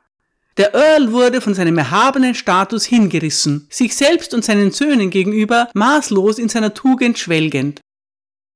der 0.59 0.73
Earl 0.73 1.13
wurde 1.13 1.39
von 1.39 1.53
seinem 1.53 1.77
erhabenen 1.77 2.35
Status 2.35 2.83
hingerissen, 2.83 3.65
sich 3.69 3.95
selbst 3.95 4.33
und 4.33 4.43
seinen 4.43 4.71
Söhnen 4.71 5.09
gegenüber 5.09 5.69
maßlos 5.73 6.37
in 6.37 6.49
seiner 6.49 6.73
Tugend 6.73 7.17
schwelgend. 7.17 7.79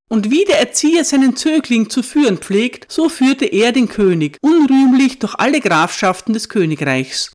Und 0.10 0.30
wie 0.30 0.44
der 0.44 0.60
Erzieher 0.60 1.06
seinen 1.06 1.38
Zögling 1.38 1.90
zu 1.90 2.04
führen 2.04 2.40
pflegt, 2.40 2.92
so 2.92 3.08
führte 3.08 3.46
er 3.46 3.72
den 3.72 3.88
König 3.88 4.38
unrühmlich 4.42 5.20
durch 5.20 5.36
alle 5.36 5.62
Grafschaften 5.62 6.34
des 6.34 6.50
Königreichs. 6.50 7.32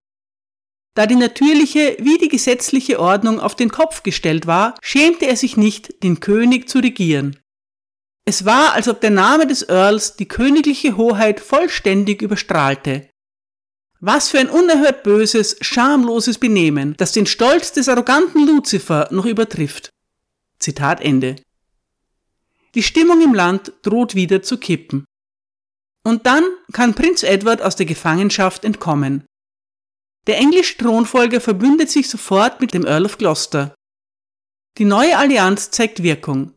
Da 0.94 1.07
die 1.07 1.16
natürliche 1.16 1.96
wie 2.00 2.18
die 2.18 2.28
gesetzliche 2.28 3.00
Ordnung 3.00 3.40
auf 3.40 3.57
den 3.57 3.70
Kopf 3.70 4.02
gestellt 4.02 4.46
war, 4.46 4.74
schämte 4.83 5.24
er 5.24 5.37
sich 5.37 5.57
nicht, 5.57 6.02
den 6.02 6.20
König 6.20 6.68
zu 6.68 6.81
regieren. 6.81 7.38
Es 8.28 8.44
war, 8.44 8.74
als 8.74 8.88
ob 8.88 9.00
der 9.00 9.08
Name 9.08 9.46
des 9.46 9.66
Earls 9.70 10.16
die 10.16 10.28
königliche 10.28 10.98
Hoheit 10.98 11.40
vollständig 11.40 12.20
überstrahlte. 12.20 13.08
Was 14.00 14.28
für 14.28 14.38
ein 14.38 14.50
unerhört 14.50 15.02
böses, 15.02 15.56
schamloses 15.62 16.36
Benehmen, 16.36 16.94
das 16.98 17.12
den 17.12 17.24
Stolz 17.24 17.72
des 17.72 17.88
arroganten 17.88 18.46
Luzifer 18.46 19.08
noch 19.12 19.24
übertrifft. 19.24 19.88
Zitat 20.58 21.00
Ende. 21.00 21.36
Die 22.74 22.82
Stimmung 22.82 23.22
im 23.22 23.32
Land 23.32 23.72
droht 23.80 24.14
wieder 24.14 24.42
zu 24.42 24.58
kippen. 24.58 25.06
Und 26.04 26.26
dann 26.26 26.44
kann 26.74 26.92
Prinz 26.92 27.22
Edward 27.22 27.62
aus 27.62 27.76
der 27.76 27.86
Gefangenschaft 27.86 28.62
entkommen. 28.62 29.24
Der 30.26 30.36
englische 30.36 30.76
Thronfolger 30.76 31.40
verbündet 31.40 31.88
sich 31.88 32.10
sofort 32.10 32.60
mit 32.60 32.74
dem 32.74 32.84
Earl 32.84 33.06
of 33.06 33.16
Gloucester. 33.16 33.74
Die 34.76 34.84
neue 34.84 35.16
Allianz 35.16 35.70
zeigt 35.70 36.02
Wirkung. 36.02 36.52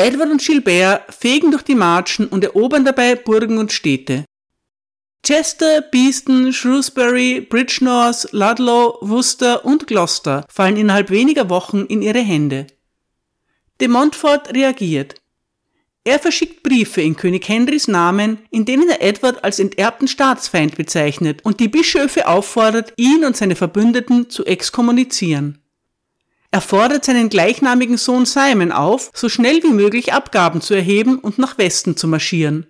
Edward 0.00 0.30
und 0.30 0.40
Gilbert 0.40 1.12
fegen 1.12 1.50
durch 1.50 1.64
die 1.64 1.74
Marschen 1.74 2.28
und 2.28 2.44
erobern 2.44 2.84
dabei 2.84 3.16
Burgen 3.16 3.58
und 3.58 3.72
Städte. 3.72 4.24
Chester, 5.24 5.82
Beeston, 5.82 6.52
Shrewsbury, 6.52 7.40
Bridgenorth, 7.40 8.28
Ludlow, 8.30 8.98
Worcester 9.00 9.64
und 9.64 9.88
Gloucester 9.88 10.46
fallen 10.48 10.76
innerhalb 10.76 11.10
weniger 11.10 11.50
Wochen 11.50 11.84
in 11.86 12.02
ihre 12.02 12.20
Hände. 12.20 12.68
De 13.80 13.88
Montfort 13.88 14.54
reagiert. 14.54 15.16
Er 16.04 16.20
verschickt 16.20 16.62
Briefe 16.62 17.00
in 17.02 17.16
König 17.16 17.48
Henrys 17.48 17.88
Namen, 17.88 18.38
in 18.50 18.64
denen 18.64 18.88
er 18.88 19.02
Edward 19.02 19.42
als 19.42 19.58
enterbten 19.58 20.06
Staatsfeind 20.06 20.76
bezeichnet 20.76 21.44
und 21.44 21.58
die 21.58 21.68
Bischöfe 21.68 22.28
auffordert, 22.28 22.92
ihn 22.96 23.24
und 23.24 23.36
seine 23.36 23.56
Verbündeten 23.56 24.30
zu 24.30 24.46
exkommunizieren. 24.46 25.58
Er 26.50 26.60
fordert 26.62 27.04
seinen 27.04 27.28
gleichnamigen 27.28 27.98
Sohn 27.98 28.24
Simon 28.24 28.72
auf, 28.72 29.10
so 29.14 29.28
schnell 29.28 29.62
wie 29.62 29.72
möglich 29.72 30.12
Abgaben 30.12 30.60
zu 30.60 30.74
erheben 30.74 31.18
und 31.18 31.38
nach 31.38 31.58
Westen 31.58 31.96
zu 31.96 32.08
marschieren. 32.08 32.66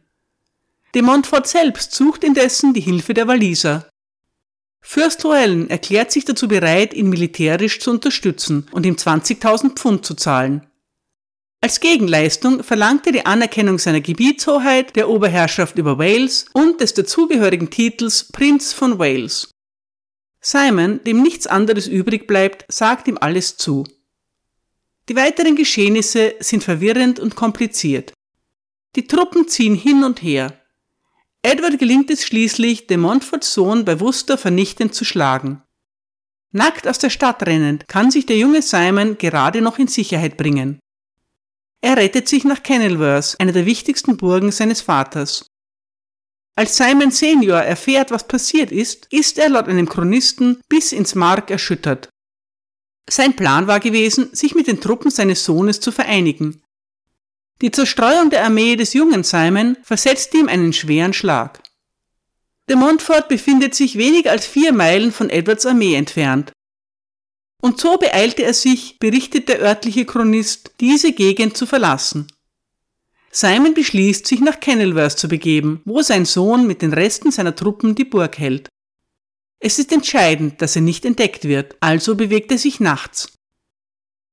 De 0.95 1.03
Montfort 1.03 1.47
selbst 1.47 1.95
sucht 1.95 2.25
indessen 2.25 2.75
die 2.75 2.81
Hilfe 2.81 3.15
der 3.15 3.29
Waliser. 3.29 3.89
Fürst 4.81 5.25
Roellen 5.25 5.69
erklärt 5.71 6.11
sich 6.11 6.25
dazu 6.25 6.49
bereit, 6.49 6.95
ihn 6.95 7.09
militärisch 7.09 7.79
zu 7.79 7.91
unterstützen 7.91 8.67
und 8.73 8.87
ihm 8.87 8.95
20.000 8.95 9.77
Pfund 9.77 10.05
zu 10.05 10.15
zahlen. 10.15 10.67
Als 11.61 11.81
Gegenleistung 11.81 12.63
verlangt 12.63 13.07
er 13.07 13.13
die 13.13 13.27
Anerkennung 13.27 13.79
seiner 13.79 14.01
Gebietshoheit, 14.01 14.97
der 14.97 15.09
Oberherrschaft 15.09 15.77
über 15.77 15.99
Wales 15.99 16.47
und 16.53 16.81
des 16.81 16.95
dazugehörigen 16.95 17.69
Titels 17.69 18.29
Prinz 18.33 18.73
von 18.73 18.99
Wales. 18.99 19.51
Simon, 20.41 21.03
dem 21.05 21.23
nichts 21.23 21.47
anderes 21.47 21.87
übrig 21.87 22.27
bleibt, 22.27 22.65
sagt 22.69 23.09
ihm 23.09 23.19
alles 23.21 23.57
zu. 23.57 23.85
Die 25.09 25.17
weiteren 25.17 25.57
Geschehnisse 25.57 26.35
sind 26.41 26.63
verwirrend 26.63 27.19
und 27.19 27.35
kompliziert. 27.35 28.13
Die 28.97 29.07
Truppen 29.07 29.49
ziehen 29.49 29.75
hin 29.75 30.05
und 30.05 30.23
her. 30.23 30.61
Edward 31.43 31.79
gelingt 31.79 32.11
es 32.11 32.25
schließlich, 32.27 32.87
de 32.87 32.97
Montforts 32.97 33.55
Sohn 33.55 33.85
bei 33.85 34.01
Worcester 34.01 34.37
vernichtend 34.37 34.95
zu 34.95 35.05
schlagen. 35.05 35.63
Nackt 36.51 36.89
aus 36.89 36.99
der 36.99 37.11
Stadt 37.11 37.47
rennend 37.47 37.87
kann 37.89 38.11
sich 38.11 38.27
der 38.27 38.39
junge 38.39 38.63
Simon 38.63 39.19
gerade 39.19 39.61
noch 39.61 39.79
in 39.79 39.87
Sicherheit 39.87 40.37
bringen. 40.37 40.79
Er 41.81 41.97
rettet 41.97 42.29
sich 42.29 42.45
nach 42.45 42.63
Kenilworth, 42.63 43.37
einer 43.39 43.53
der 43.53 43.67
wichtigsten 43.67 44.17
Burgen 44.17 44.51
seines 44.51 44.81
Vaters. 44.81 45.47
Als 46.59 46.77
Simon 46.77 47.13
Senior 47.13 47.61
erfährt, 47.61 48.11
was 48.11 48.27
passiert 48.27 48.73
ist, 48.73 49.07
ist 49.13 49.39
er 49.39 49.49
laut 49.49 49.69
einem 49.69 49.89
Chronisten 49.89 50.61
bis 50.69 50.91
ins 50.91 51.15
Mark 51.15 51.53
erschüttert. 51.53 52.09
Sein 53.09 53.37
Plan 53.37 53.69
war 53.69 53.79
gewesen, 53.79 54.31
sich 54.33 54.57
mit 54.57 54.67
den 54.67 54.81
Truppen 54.81 55.13
seines 55.13 55.45
Sohnes 55.45 55.79
zu 55.79 55.93
vereinigen. 55.93 56.61
Die 57.63 57.71
Zerstreuung 57.71 58.31
der 58.31 58.45
Armee 58.45 58.75
des 58.75 58.93
jungen 58.93 59.23
Simon 59.23 59.77
versetzt 59.85 60.35
ihm 60.35 60.49
einen 60.49 60.73
schweren 60.73 61.13
Schlag. 61.13 61.63
De 62.69 62.75
Montfort 62.75 63.29
befindet 63.29 63.77
sich 63.77 63.97
weniger 63.97 64.33
als 64.33 64.45
vier 64.45 64.73
Meilen 64.73 65.13
von 65.13 65.31
Edwards 65.31 65.65
Armee 65.65 65.95
entfernt. 65.95 66.51
Und 67.63 67.79
so 67.81 67.99
beeilte 67.99 68.43
er 68.43 68.53
sich, 68.53 68.99
berichtet 68.99 69.49
der 69.49 69.61
örtliche 69.61 70.07
Chronist, 70.07 70.73
diese 70.81 71.13
Gegend 71.13 71.57
zu 71.57 71.67
verlassen. 71.67 72.27
Simon 73.41 73.73
beschließt, 73.73 74.27
sich 74.27 74.41
nach 74.41 74.59
Kenilworth 74.59 75.17
zu 75.17 75.29
begeben, 75.29 75.81
wo 75.85 76.03
sein 76.03 76.25
Sohn 76.25 76.67
mit 76.67 76.83
den 76.83 76.93
Resten 76.93 77.31
seiner 77.31 77.55
Truppen 77.55 77.95
die 77.95 78.05
Burg 78.05 78.37
hält. 78.37 78.69
Es 79.61 79.79
ist 79.79 79.93
entscheidend, 79.93 80.61
dass 80.61 80.75
er 80.75 80.83
nicht 80.83 81.05
entdeckt 81.05 81.45
wird, 81.45 81.77
also 81.79 82.17
bewegt 82.17 82.51
er 82.51 82.59
sich 82.59 82.81
nachts. 82.81 83.33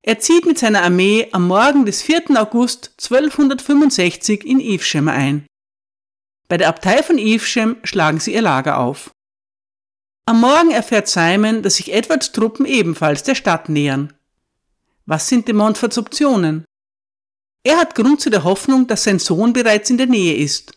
Er 0.01 0.17
zieht 0.17 0.47
mit 0.47 0.57
seiner 0.57 0.81
Armee 0.81 1.27
am 1.33 1.47
Morgen 1.47 1.85
des 1.85 2.01
4. 2.01 2.31
August 2.35 2.93
1265 2.99 4.43
in 4.43 4.59
Evesham 4.59 5.07
ein. 5.07 5.45
Bei 6.47 6.57
der 6.57 6.69
Abtei 6.69 7.03
von 7.03 7.19
Evesham 7.19 7.77
schlagen 7.83 8.19
sie 8.19 8.33
ihr 8.33 8.41
Lager 8.41 8.79
auf. 8.79 9.11
Am 10.25 10.41
Morgen 10.41 10.71
erfährt 10.71 11.07
Simon, 11.07 11.61
dass 11.61 11.75
sich 11.75 11.93
Edwards 11.93 12.31
Truppen 12.31 12.65
ebenfalls 12.65 13.21
der 13.21 13.35
Stadt 13.35 13.69
nähern. 13.69 14.13
Was 15.05 15.29
sind 15.29 15.47
de 15.47 15.53
Montforts 15.53 15.99
Optionen? 15.99 16.65
Er 17.65 17.77
hat 17.77 17.95
Grund 17.95 18.21
zu 18.21 18.29
der 18.29 18.43
Hoffnung, 18.43 18.85
dass 18.85 19.05
sein 19.05 19.17
Sohn 19.17 19.51
bereits 19.51 19.89
in 19.89 19.97
der 19.97 20.05
Nähe 20.05 20.35
ist. 20.35 20.71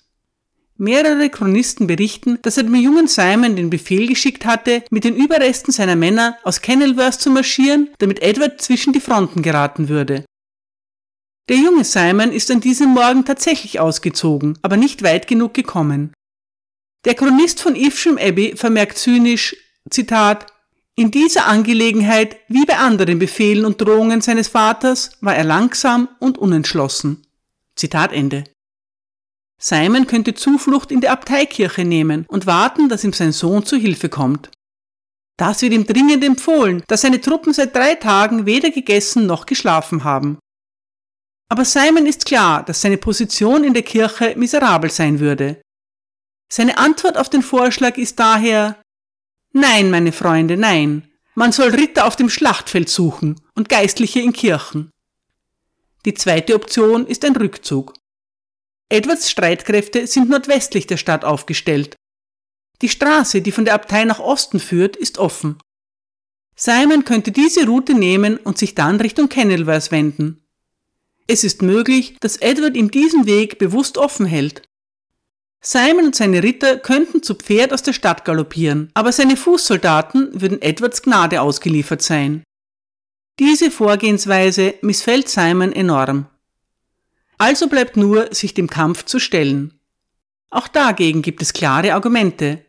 Mehrere 0.79 1.29
Chronisten 1.29 1.87
berichten, 1.87 2.38
dass 2.40 2.57
er 2.57 2.62
dem 2.62 2.74
jungen 2.77 3.09
Simon 3.09 3.57
den 3.57 3.68
Befehl 3.68 4.07
geschickt 4.07 4.46
hatte, 4.46 4.83
mit 4.90 5.05
den 5.05 5.14
Überresten 5.14 5.70
seiner 5.70 5.96
Männer 5.96 6.38
aus 6.44 6.62
Kenilworth 6.62 7.20
zu 7.20 7.31
marschieren, 7.31 7.90
damit 7.98 8.22
Edward 8.22 8.62
zwischen 8.62 8.94
die 8.94 9.01
Fronten 9.01 9.42
geraten 9.42 9.90
würde. 9.90 10.24
Der 11.51 11.57
junge 11.57 11.85
Simon 11.85 12.33
ist 12.33 12.51
an 12.51 12.62
diesem 12.62 12.88
Morgen 12.88 13.27
tatsächlich 13.27 13.81
ausgezogen, 13.81 14.59
aber 14.62 14.79
nicht 14.79 15.03
weit 15.03 15.27
genug 15.27 15.53
gekommen. 15.53 16.14
Der 17.05 17.14
Chronist 17.14 17.61
von 17.61 17.77
Evesham 17.77 18.16
Abbey 18.16 18.57
vermerkt 18.57 18.96
zynisch, 18.96 19.55
Zitat, 19.90 20.46
In 20.98 21.12
dieser 21.12 21.46
Angelegenheit, 21.46 22.38
wie 22.48 22.64
bei 22.64 22.76
anderen 22.76 23.20
Befehlen 23.20 23.64
und 23.64 23.80
Drohungen 23.80 24.20
seines 24.20 24.48
Vaters, 24.48 25.12
war 25.20 25.37
er 25.37 25.44
langsam 25.44 26.08
und 26.18 26.38
unentschlossen. 26.38 27.24
Zitat 27.76 28.12
Ende. 28.12 28.42
Simon 29.61 30.08
könnte 30.08 30.34
Zuflucht 30.34 30.90
in 30.90 31.00
der 31.00 31.12
Abteikirche 31.12 31.84
nehmen 31.84 32.26
und 32.26 32.46
warten, 32.46 32.88
dass 32.88 33.04
ihm 33.04 33.12
sein 33.12 33.30
Sohn 33.30 33.64
zu 33.64 33.76
Hilfe 33.76 34.08
kommt. 34.08 34.50
Das 35.37 35.62
wird 35.62 35.72
ihm 35.72 35.87
dringend 35.87 36.24
empfohlen, 36.24 36.82
da 36.88 36.96
seine 36.96 37.20
Truppen 37.20 37.52
seit 37.52 37.76
drei 37.76 37.94
Tagen 37.94 38.44
weder 38.44 38.72
gegessen 38.72 39.24
noch 39.24 39.46
geschlafen 39.46 40.02
haben. 40.02 40.40
Aber 41.48 41.64
Simon 41.64 42.06
ist 42.06 42.26
klar, 42.26 42.64
dass 42.64 42.80
seine 42.80 42.98
Position 42.98 43.62
in 43.62 43.72
der 43.72 43.84
Kirche 43.84 44.34
miserabel 44.37 44.90
sein 44.90 45.20
würde. 45.20 45.62
Seine 46.52 46.76
Antwort 46.76 47.16
auf 47.16 47.30
den 47.30 47.42
Vorschlag 47.42 47.98
ist 47.98 48.18
daher 48.18 48.82
Nein, 49.52 49.90
meine 49.90 50.12
Freunde, 50.12 50.56
nein. 50.56 51.11
Man 51.34 51.52
soll 51.52 51.70
Ritter 51.70 52.06
auf 52.06 52.16
dem 52.16 52.30
Schlachtfeld 52.30 52.88
suchen 52.88 53.40
und 53.54 53.68
Geistliche 53.68 54.20
in 54.20 54.32
Kirchen. 54.32 54.90
Die 56.04 56.14
zweite 56.14 56.54
Option 56.54 57.06
ist 57.06 57.24
ein 57.24 57.37
Rückzug. 57.37 57.94
Edwards 58.88 59.30
Streitkräfte 59.30 60.06
sind 60.06 60.28
nordwestlich 60.30 60.87
der 60.87 60.96
Stadt 60.96 61.24
aufgestellt. 61.24 61.96
Die 62.80 62.88
Straße, 62.88 63.42
die 63.42 63.52
von 63.52 63.64
der 63.64 63.74
Abtei 63.74 64.04
nach 64.04 64.20
Osten 64.20 64.61
führt, 64.61 64.96
ist 64.96 65.18
offen. 65.18 65.58
Simon 66.56 67.04
könnte 67.04 67.30
diese 67.30 67.66
Route 67.66 67.94
nehmen 67.94 68.37
und 68.37 68.58
sich 68.58 68.74
dann 68.74 69.00
Richtung 69.00 69.28
Kenilworth 69.28 69.90
wenden. 69.90 70.44
Es 71.26 71.44
ist 71.44 71.62
möglich, 71.62 72.16
dass 72.20 72.37
Edward 72.37 72.76
ihm 72.76 72.90
diesen 72.90 73.26
Weg 73.26 73.58
bewusst 73.58 73.98
offen 73.98 74.26
hält. 74.26 74.67
Simon 75.61 76.07
und 76.07 76.16
seine 76.16 76.42
Ritter 76.42 76.79
könnten 76.79 77.23
zu 77.23 77.35
Pferd 77.35 77.73
aus 77.73 77.83
der 77.83 77.92
Stadt 77.92 78.25
galoppieren, 78.25 78.90
aber 78.94 79.12
seine 79.12 79.37
Fußsoldaten 79.37 80.40
würden 80.40 80.62
Edwards 80.62 81.03
Gnade 81.03 81.40
ausgeliefert 81.42 82.03
sein. 82.03 82.44
Diese 83.38 83.71
Vorgehensweise 83.71 84.75
missfällt 84.83 85.29
Simon 85.29 85.73
enorm. 85.73 86.27
Also 87.38 87.68
bleibt 87.68 87.97
nur, 87.97 88.35
sich 88.35 88.55
dem 88.55 88.68
Kampf 88.68 89.05
zu 89.05 89.21
stellen. 89.21 89.79
Auch 90.51 90.66
dagegen 90.66 91.23
gibt 91.23 91.42
es 91.42 91.53
klare 91.53 91.94
Argumente. 91.94 92.64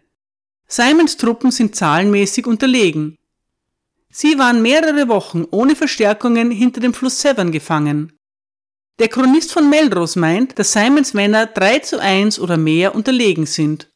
Simons 0.68 1.18
Truppen 1.18 1.52
sind 1.52 1.76
zahlenmäßig 1.76 2.46
unterlegen. 2.46 3.18
Sie 4.12 4.38
waren 4.38 4.62
mehrere 4.62 5.08
Wochen 5.08 5.46
ohne 5.50 5.76
Verstärkungen 5.76 6.52
hinter 6.52 6.82
dem 6.82 6.94
Fluss 6.94 7.22
Severn 7.22 7.52
gefangen. 7.52 8.19
Der 9.00 9.08
Chronist 9.08 9.54
von 9.54 9.70
Melrose 9.70 10.20
meint, 10.20 10.60
dass 10.60 10.74
Simons 10.74 11.14
Männer 11.14 11.46
3 11.46 11.80
zu 11.80 12.02
1 12.02 12.38
oder 12.38 12.58
mehr 12.58 12.94
unterlegen 12.94 13.46
sind. 13.46 13.90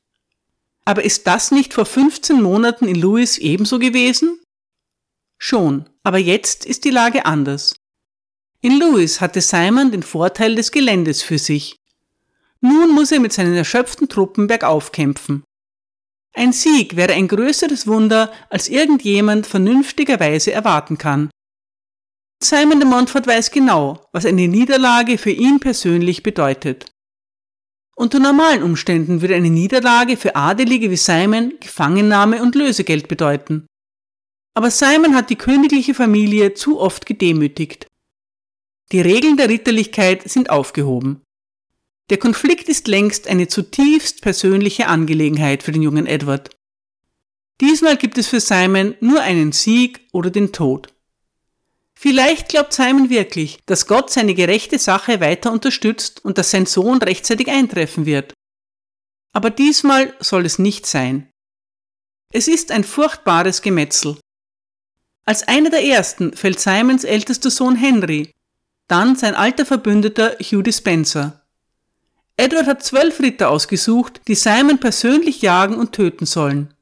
Aber 0.86 1.04
ist 1.04 1.28
das 1.28 1.52
nicht 1.52 1.74
vor 1.74 1.86
15 1.86 2.42
Monaten 2.42 2.88
in 2.88 2.96
Lewis 2.96 3.38
ebenso 3.38 3.80
gewesen? 3.80 4.39
Schon, 5.38 5.89
aber 6.04 6.20
jetzt 6.20 6.66
ist 6.66 6.86
die 6.86 6.89
Lage 6.89 7.26
anders. 7.26 7.76
In 8.62 8.80
Lewis 8.80 9.20
hatte 9.20 9.42
Simon 9.42 9.92
den 9.92 10.04
Vorteil 10.04 10.56
des 10.56 10.72
Geländes 10.72 11.22
für 11.22 11.38
sich. 11.38 11.76
Nun 12.62 12.92
muss 12.92 13.12
er 13.12 13.20
mit 13.20 13.34
seinen 13.34 13.56
erschöpften 13.56 14.08
Truppen 14.08 14.48
bergauf 14.48 14.94
kämpfen. 14.94 15.44
Ein 16.34 16.54
Sieg 16.54 16.96
wäre 16.96 17.12
ein 17.12 17.28
größeres 17.28 17.88
Wunder, 17.88 18.32
als 18.50 18.70
irgendjemand 18.70 19.48
vernünftigerweise 19.48 20.54
erwarten 20.54 20.98
kann. 20.98 21.30
Simon 22.44 22.80
de 22.80 22.88
Montfort 22.88 23.28
weiß 23.28 23.52
genau, 23.52 24.06
was 24.12 24.26
eine 24.26 24.48
Niederlage 24.48 25.18
für 25.18 25.32
ihn 25.32 25.60
persönlich 25.60 26.24
bedeutet. 26.24 26.86
Unter 27.96 28.20
normalen 28.20 28.64
Umständen 28.64 29.22
würde 29.22 29.36
eine 29.36 29.50
Niederlage 29.50 30.18
für 30.18 30.36
Adelige 30.36 30.90
wie 30.90 30.98
Simon 30.98 31.54
Gefangennahme 31.60 32.42
und 32.42 32.56
Lösegeld 32.56 33.08
bedeuten. 33.08 33.68
Aber 34.56 34.72
Simon 34.72 35.16
hat 35.16 35.30
die 35.30 35.36
königliche 35.36 35.94
Familie 35.94 36.54
zu 36.54 36.80
oft 36.80 37.06
gedemütigt. 37.06 37.88
Die 38.92 39.02
Regeln 39.02 39.38
der 39.38 39.50
Ritterlichkeit 39.50 40.30
sind 40.30 40.50
aufgehoben. 40.50 41.22
Der 42.10 42.18
Konflikt 42.18 42.70
ist 42.70 42.88
längst 42.88 43.28
eine 43.28 43.48
zutiefst 43.48 44.22
persönliche 44.22 44.88
Angelegenheit 44.88 45.64
für 45.64 45.72
den 45.72 45.82
jungen 45.82 46.06
Edward. 46.06 46.50
Diesmal 47.62 47.98
gibt 47.98 48.18
es 48.18 48.28
für 48.28 48.40
Simon 48.40 48.96
nur 49.00 49.22
einen 49.22 49.52
Sieg 49.52 50.02
oder 50.12 50.30
den 50.30 50.52
Tod. 50.52 50.93
Vielleicht 52.04 52.50
glaubt 52.50 52.74
Simon 52.74 53.10
wirklich, 53.10 53.60
dass 53.66 53.88
Gott 53.88 54.12
seine 54.12 54.34
gerechte 54.34 54.78
Sache 54.78 55.22
weiter 55.22 55.54
unterstützt 55.54 56.26
und 56.26 56.38
dass 56.38 56.52
sein 56.52 56.66
Sohn 56.66 57.02
rechtzeitig 57.02 57.48
eintreffen 57.48 58.06
wird. 58.06 58.34
Aber 59.32 59.50
diesmal 59.50 60.13
soll 60.20 60.46
es 60.46 60.60
nicht 60.60 60.86
sein. 60.86 61.32
Es 62.34 62.50
ist 62.50 62.72
ein 62.72 62.84
furchtbares 62.84 63.62
Gemetzel. 63.62 64.18
Als 65.24 65.48
einer 65.48 65.70
der 65.70 65.86
ersten 65.86 66.34
fällt 66.36 66.60
Simons 66.60 67.06
ältester 67.06 67.50
Sohn 67.50 67.78
Henry, 67.78 68.34
dann 68.89 69.16
sein 69.16 69.34
alter 69.34 69.66
Verbündeter 69.66 70.36
Hugh 70.42 70.74
Spencer. 70.74 71.42
Edward 72.36 72.68
hat 72.68 72.84
zwölf 72.84 73.22
Ritter 73.22 73.50
ausgesucht, 73.50 74.20
die 74.28 74.36
Simon 74.36 74.82
persönlich 74.82 75.42
jagen 75.42 75.76
und 75.76 75.94
töten 75.94 76.26
sollen. 76.26 76.74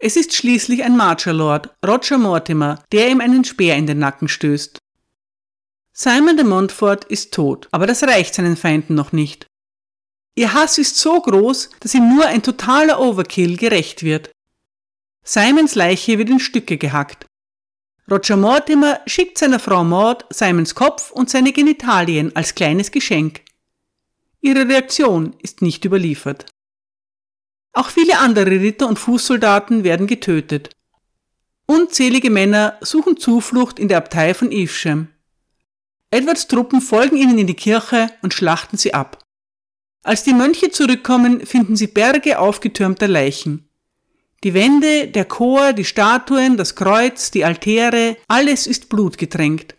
Es 0.00 0.14
ist 0.14 0.32
schließlich 0.32 0.84
ein 0.84 0.96
Marcher-Lord, 0.96 1.74
Roger 1.84 2.18
Mortimer, 2.18 2.84
der 2.92 3.10
ihm 3.10 3.20
einen 3.20 3.44
Speer 3.44 3.76
in 3.76 3.86
den 3.86 3.98
Nacken 3.98 4.28
stößt. 4.28 4.78
Simon 5.92 6.36
de 6.36 6.46
Montfort 6.46 7.04
ist 7.06 7.34
tot, 7.34 7.66
aber 7.72 7.88
das 7.88 8.04
reicht 8.04 8.34
seinen 8.34 8.56
Feinden 8.56 8.94
noch 8.94 9.10
nicht. 9.10 9.46
Ihr 10.36 10.54
Hass 10.54 10.78
ist 10.78 10.96
so 10.98 11.20
groß, 11.20 11.70
dass 11.80 11.94
ihm 11.94 12.14
nur 12.14 12.26
ein 12.26 12.44
totaler 12.44 13.00
Overkill 13.00 13.56
gerecht 13.56 14.04
wird. 14.04 14.30
Simons 15.24 15.74
Leiche 15.74 16.16
wird 16.16 16.30
in 16.30 16.38
Stücke 16.38 16.78
gehackt. 16.78 17.26
Roger 18.08 18.36
Mortimer 18.36 19.00
schickt 19.06 19.36
seiner 19.36 19.58
Frau 19.58 19.82
Maud 19.82 20.24
Simons 20.30 20.76
Kopf 20.76 21.10
und 21.10 21.28
seine 21.28 21.52
Genitalien 21.52 22.34
als 22.36 22.54
kleines 22.54 22.92
Geschenk. 22.92 23.40
Ihre 24.40 24.68
Reaktion 24.68 25.34
ist 25.42 25.60
nicht 25.60 25.84
überliefert. 25.84 26.46
Auch 27.72 27.90
viele 27.90 28.18
andere 28.18 28.50
Ritter 28.50 28.88
und 28.88 28.98
Fußsoldaten 28.98 29.84
werden 29.84 30.06
getötet. 30.06 30.70
Unzählige 31.66 32.30
Männer 32.30 32.78
suchen 32.80 33.18
Zuflucht 33.18 33.78
in 33.78 33.88
der 33.88 33.98
Abtei 33.98 34.32
von 34.34 34.50
Evesham. 34.50 35.08
Edwards 36.10 36.48
Truppen 36.48 36.80
folgen 36.80 37.16
ihnen 37.16 37.38
in 37.38 37.46
die 37.46 37.54
Kirche 37.54 38.10
und 38.22 38.32
schlachten 38.32 38.78
sie 38.78 38.94
ab. 38.94 39.22
Als 40.02 40.22
die 40.22 40.32
Mönche 40.32 40.70
zurückkommen, 40.70 41.44
finden 41.44 41.76
sie 41.76 41.88
Berge 41.88 42.38
aufgetürmter 42.38 43.06
Leichen. 43.06 43.68
Die 44.44 44.54
Wände, 44.54 45.08
der 45.08 45.24
Chor, 45.24 45.72
die 45.72 45.84
Statuen, 45.84 46.56
das 46.56 46.76
Kreuz, 46.76 47.30
die 47.30 47.44
Altäre, 47.44 48.16
alles 48.28 48.66
ist 48.66 48.88
blutgetränkt. 48.88 49.74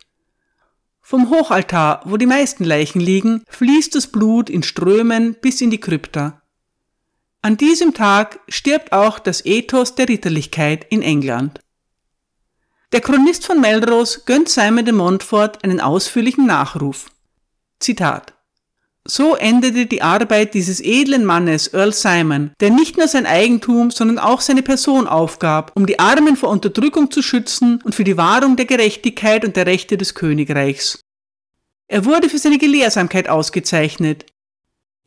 Vom 1.00 1.30
Hochaltar, 1.30 2.02
wo 2.04 2.16
die 2.16 2.26
meisten 2.26 2.64
Leichen 2.64 3.00
liegen, 3.00 3.42
fließt 3.48 3.94
das 3.96 4.06
Blut 4.06 4.48
in 4.48 4.62
Strömen 4.62 5.34
bis 5.40 5.60
in 5.60 5.70
die 5.70 5.80
Krypta. 5.80 6.39
An 7.42 7.56
diesem 7.56 7.94
Tag 7.94 8.40
stirbt 8.48 8.92
auch 8.92 9.18
das 9.18 9.44
Ethos 9.44 9.94
der 9.94 10.08
Ritterlichkeit 10.08 10.86
in 10.90 11.02
England. 11.02 11.60
Der 12.92 13.00
Chronist 13.00 13.46
von 13.46 13.60
Melrose 13.60 14.22
gönnt 14.26 14.48
Simon 14.48 14.84
de 14.84 14.92
Montfort 14.92 15.64
einen 15.64 15.80
ausführlichen 15.80 16.46
Nachruf. 16.46 17.10
Zitat 17.78 18.34
so 19.04 19.34
endete 19.34 19.86
die 19.86 20.02
Arbeit 20.02 20.54
dieses 20.54 20.80
edlen 20.80 21.24
Mannes, 21.24 21.72
Earl 21.72 21.92
Simon, 21.92 22.52
der 22.60 22.70
nicht 22.70 22.98
nur 22.98 23.08
sein 23.08 23.26
Eigentum, 23.26 23.90
sondern 23.90 24.18
auch 24.18 24.40
seine 24.40 24.62
Person 24.62 25.06
aufgab, 25.06 25.72
um 25.74 25.86
die 25.86 25.98
Armen 25.98 26.36
vor 26.36 26.50
Unterdrückung 26.50 27.10
zu 27.10 27.22
schützen 27.22 27.80
und 27.82 27.94
für 27.94 28.04
die 28.04 28.16
Wahrung 28.16 28.56
der 28.56 28.66
Gerechtigkeit 28.66 29.44
und 29.44 29.56
der 29.56 29.66
Rechte 29.66 29.96
des 29.96 30.14
Königreichs. 30.14 31.00
Er 31.88 32.04
wurde 32.04 32.28
für 32.28 32.38
seine 32.38 32.58
Gelehrsamkeit 32.58 33.28
ausgezeichnet, 33.28 34.26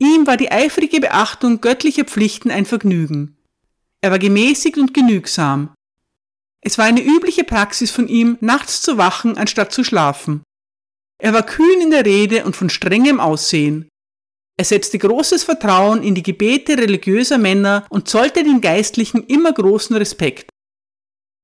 Ihm 0.04 0.28
war 0.28 0.36
die 0.36 0.52
eifrige 0.52 1.00
Beachtung 1.00 1.62
göttlicher 1.62 2.04
Pflichten 2.04 2.52
ein 2.52 2.66
Vergnügen. 2.66 3.38
Er 4.02 4.12
war 4.12 4.20
gemäßigt 4.20 4.78
und 4.78 4.94
genügsam. 4.94 5.74
Es 6.60 6.78
war 6.78 6.84
eine 6.84 7.02
übliche 7.02 7.46
Praxis 7.46 7.90
von 7.90 8.10
ihm, 8.10 8.38
nachts 8.42 8.82
zu 8.82 8.98
wachen, 8.98 9.38
anstatt 9.38 9.72
zu 9.72 9.86
schlafen. 9.86 10.44
Er 11.22 11.34
war 11.34 11.44
kühn 11.44 11.80
in 11.82 11.90
der 11.90 12.06
Rede 12.06 12.44
und 12.44 12.54
von 12.54 12.70
strengem 12.70 13.22
Aussehen. 13.22 13.88
Er 14.58 14.66
setzte 14.66 14.98
großes 14.98 15.46
Vertrauen 15.46 16.04
in 16.04 16.16
die 16.16 16.24
Gebete 16.24 16.78
religiöser 16.78 17.38
Männer 17.38 17.86
und 17.90 18.10
zollte 18.10 18.44
den 18.44 18.60
Geistlichen 18.60 19.24
immer 19.28 19.54
großen 19.54 19.96
Respekt. 19.96 20.50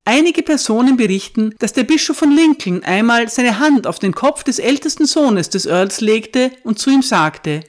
Einige 0.04 0.44
Personen 0.44 0.98
berichten, 0.98 1.56
dass 1.60 1.72
der 1.72 1.86
Bischof 1.86 2.18
von 2.18 2.32
Lincoln 2.32 2.84
einmal 2.84 3.30
seine 3.30 3.60
Hand 3.60 3.88
auf 3.88 4.00
den 4.00 4.14
Kopf 4.14 4.44
des 4.44 4.60
ältesten 4.60 5.06
Sohnes 5.06 5.50
des 5.50 5.66
Earls 5.66 6.02
legte 6.02 6.52
und 6.66 6.78
zu 6.78 6.90
ihm 6.90 7.04
sagte, 7.04 7.64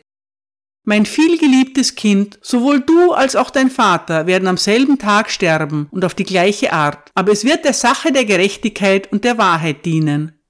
mein 0.85 1.07
vielgeliebtes 1.07 1.95
Kind, 1.95 2.39
sowohl 2.43 2.81
du 2.81 3.13
als 3.13 3.37
auch 3.37 3.51
dein 3.51 3.71
Vater 3.71 4.27
werden 4.27 4.49
am 4.49 4.57
selben 4.57 4.99
Tag 4.99 5.31
sterben 5.31 5.89
und 5.91 6.05
auf 6.05 6.15
die 6.15 6.25
gleiche 6.25 6.73
Art, 6.73 7.11
aber 7.15 7.33
es 7.33 7.45
wird 7.45 7.65
der 7.65 7.75
Sache 7.75 8.13
der 8.13 8.25
Gerechtigkeit 8.25 9.13
und 9.13 9.25
der 9.25 9.39
Wahrheit 9.39 9.85
dienen. 9.85 10.41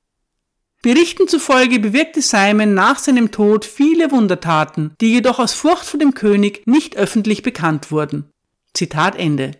Berichten 0.83 1.29
zufolge 1.29 1.79
bewirkte 1.79 2.23
Simon 2.23 2.73
nach 2.73 2.99
seinem 2.99 3.31
Tod 3.33 3.67
viele 3.67 4.11
Wundertaten, 4.11 4.95
die 5.01 5.13
jedoch 5.13 5.39
aus 5.39 5.53
Furcht 5.53 5.85
vor 5.85 6.01
dem 6.01 6.15
König 6.15 6.67
nicht 6.67 6.97
öffentlich 6.97 7.43
bekannt 7.43 7.91
wurden. 7.91 8.31
Zitat 8.73 9.17
Ende. 9.17 9.53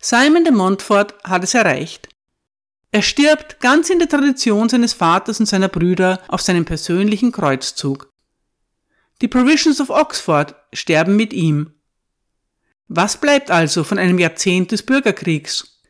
Simon 0.00 0.44
de 0.44 0.52
Montfort 0.52 1.14
hat 1.24 1.44
es 1.44 1.52
erreicht. 1.52 2.08
Er 2.90 3.02
stirbt 3.02 3.60
ganz 3.60 3.90
in 3.90 3.98
der 3.98 4.08
Tradition 4.08 4.70
seines 4.70 4.94
Vaters 4.94 5.40
und 5.40 5.46
seiner 5.46 5.68
Brüder 5.68 6.22
auf 6.28 6.40
seinem 6.40 6.64
persönlichen 6.64 7.32
Kreuzzug. 7.32 8.07
Die 9.20 9.28
Provisions 9.28 9.80
of 9.80 9.90
Oxford 9.90 10.54
sterben 10.72 11.16
mit 11.16 11.32
ihm. 11.32 11.72
Was 12.86 13.20
bleibt 13.20 13.50
also 13.50 13.82
von 13.82 13.98
einem 13.98 14.18
Jahrzehnt 14.18 14.70
des 14.70 14.84
Bürgerkriegs? 14.84 15.80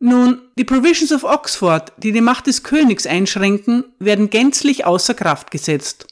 Nun, 0.00 0.42
die 0.56 0.64
Provisions 0.64 1.12
of 1.12 1.24
Oxford, 1.24 1.92
die 1.96 2.12
die 2.12 2.20
Macht 2.20 2.46
des 2.46 2.62
Königs 2.62 3.06
einschränken, 3.06 3.84
werden 3.98 4.30
gänzlich 4.30 4.84
außer 4.84 5.14
Kraft 5.14 5.50
gesetzt. 5.50 6.06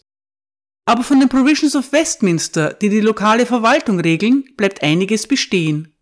Aber 0.85 1.03
von 1.03 1.19
den 1.19 1.29
Provisions 1.29 1.75
of 1.75 1.91
Westminster, 1.93 2.73
die 2.73 2.89
die 2.89 3.01
lokale 3.01 3.45
Verwaltung 3.45 3.99
regeln, 3.99 4.45
bleibt 4.57 4.83
einiges 4.83 5.27
bestehen. 5.27 5.96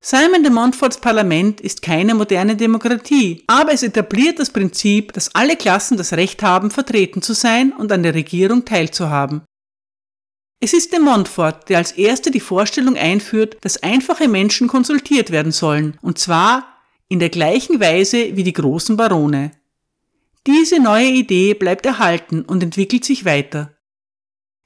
Simon 0.00 0.42
de 0.42 0.52
Montforts 0.52 1.00
Parlament 1.00 1.60
ist 1.60 1.82
keine 1.82 2.14
moderne 2.14 2.56
Demokratie, 2.56 3.42
aber 3.46 3.72
es 3.72 3.82
etabliert 3.82 4.38
das 4.38 4.50
Prinzip, 4.50 5.12
dass 5.12 5.34
alle 5.34 5.56
Klassen 5.56 5.96
das 5.96 6.12
Recht 6.12 6.42
haben, 6.42 6.70
vertreten 6.70 7.22
zu 7.22 7.32
sein 7.32 7.72
und 7.72 7.90
an 7.90 8.02
der 8.02 8.14
Regierung 8.14 8.64
teilzuhaben. 8.64 9.42
Es 10.60 10.72
ist 10.72 10.92
de 10.92 11.00
Montfort, 11.00 11.68
der 11.68 11.78
als 11.78 11.92
erster 11.92 12.30
die 12.30 12.40
Vorstellung 12.40 12.96
einführt, 12.96 13.58
dass 13.60 13.82
einfache 13.82 14.28
Menschen 14.28 14.68
konsultiert 14.68 15.30
werden 15.30 15.52
sollen, 15.52 15.98
und 16.00 16.18
zwar 16.18 16.66
in 17.08 17.18
der 17.18 17.28
gleichen 17.28 17.78
Weise 17.80 18.36
wie 18.36 18.44
die 18.44 18.52
großen 18.52 18.96
Barone. 18.96 19.52
Diese 20.46 20.80
neue 20.80 21.08
Idee 21.08 21.54
bleibt 21.54 21.84
erhalten 21.84 22.42
und 22.42 22.62
entwickelt 22.62 23.04
sich 23.04 23.24
weiter. 23.24 23.75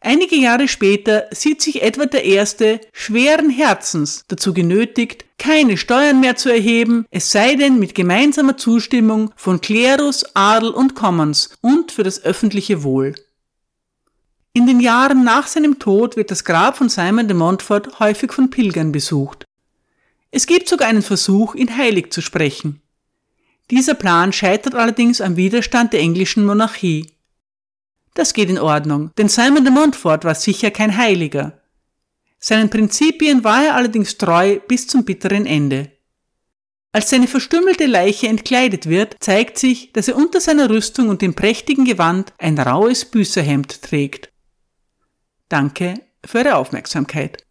Einige 0.02 0.36
Jahre 0.36 0.66
später 0.66 1.26
sieht 1.30 1.60
sich 1.60 1.82
Edward 1.82 2.14
I. 2.14 2.80
schweren 2.92 3.50
Herzens 3.50 4.24
dazu 4.28 4.54
genötigt, 4.54 5.26
keine 5.36 5.76
Steuern 5.76 6.20
mehr 6.20 6.36
zu 6.36 6.48
erheben, 6.48 7.04
es 7.10 7.30
sei 7.30 7.54
denn 7.54 7.78
mit 7.78 7.94
gemeinsamer 7.94 8.56
Zustimmung 8.56 9.30
von 9.36 9.60
Klerus, 9.60 10.24
Adel 10.34 10.70
und 10.70 10.94
Commons 10.94 11.50
und 11.60 11.92
für 11.92 12.02
das 12.02 12.24
öffentliche 12.24 12.82
Wohl. 12.82 13.14
In 14.54 14.66
den 14.66 14.80
Jahren 14.80 15.22
nach 15.22 15.46
seinem 15.46 15.78
Tod 15.78 16.16
wird 16.16 16.30
das 16.30 16.44
Grab 16.44 16.78
von 16.78 16.88
Simon 16.88 17.28
de 17.28 17.36
Montfort 17.36 18.00
häufig 18.00 18.32
von 18.32 18.50
Pilgern 18.50 18.92
besucht. 18.92 19.44
Es 20.30 20.46
gibt 20.46 20.68
sogar 20.68 20.88
einen 20.88 21.02
Versuch, 21.02 21.54
ihn 21.54 21.76
heilig 21.76 22.10
zu 22.10 22.22
sprechen. 22.22 22.80
Dieser 23.70 23.94
Plan 23.94 24.32
scheitert 24.32 24.74
allerdings 24.74 25.20
am 25.20 25.36
Widerstand 25.36 25.92
der 25.92 26.00
englischen 26.00 26.44
Monarchie. 26.44 27.06
Das 28.14 28.34
geht 28.34 28.50
in 28.50 28.58
Ordnung, 28.58 29.10
denn 29.18 29.28
Simon 29.28 29.64
de 29.64 29.72
Montfort 29.72 30.24
war 30.24 30.34
sicher 30.34 30.70
kein 30.70 30.96
Heiliger. 30.96 31.60
Seinen 32.38 32.70
Prinzipien 32.70 33.44
war 33.44 33.64
er 33.64 33.74
allerdings 33.74 34.16
treu 34.18 34.58
bis 34.66 34.86
zum 34.86 35.04
bitteren 35.04 35.46
Ende. 35.46 35.92
Als 36.92 37.10
seine 37.10 37.28
verstümmelte 37.28 37.86
Leiche 37.86 38.26
entkleidet 38.26 38.88
wird, 38.88 39.16
zeigt 39.20 39.58
sich, 39.58 39.92
dass 39.92 40.08
er 40.08 40.16
unter 40.16 40.40
seiner 40.40 40.68
Rüstung 40.70 41.08
und 41.08 41.22
dem 41.22 41.34
prächtigen 41.34 41.84
Gewand 41.84 42.32
ein 42.38 42.58
raues 42.58 43.04
Büßerhemd 43.04 43.82
trägt. 43.82 44.32
Danke 45.48 45.94
für 46.24 46.40
Ihre 46.40 46.56
Aufmerksamkeit. 46.56 47.46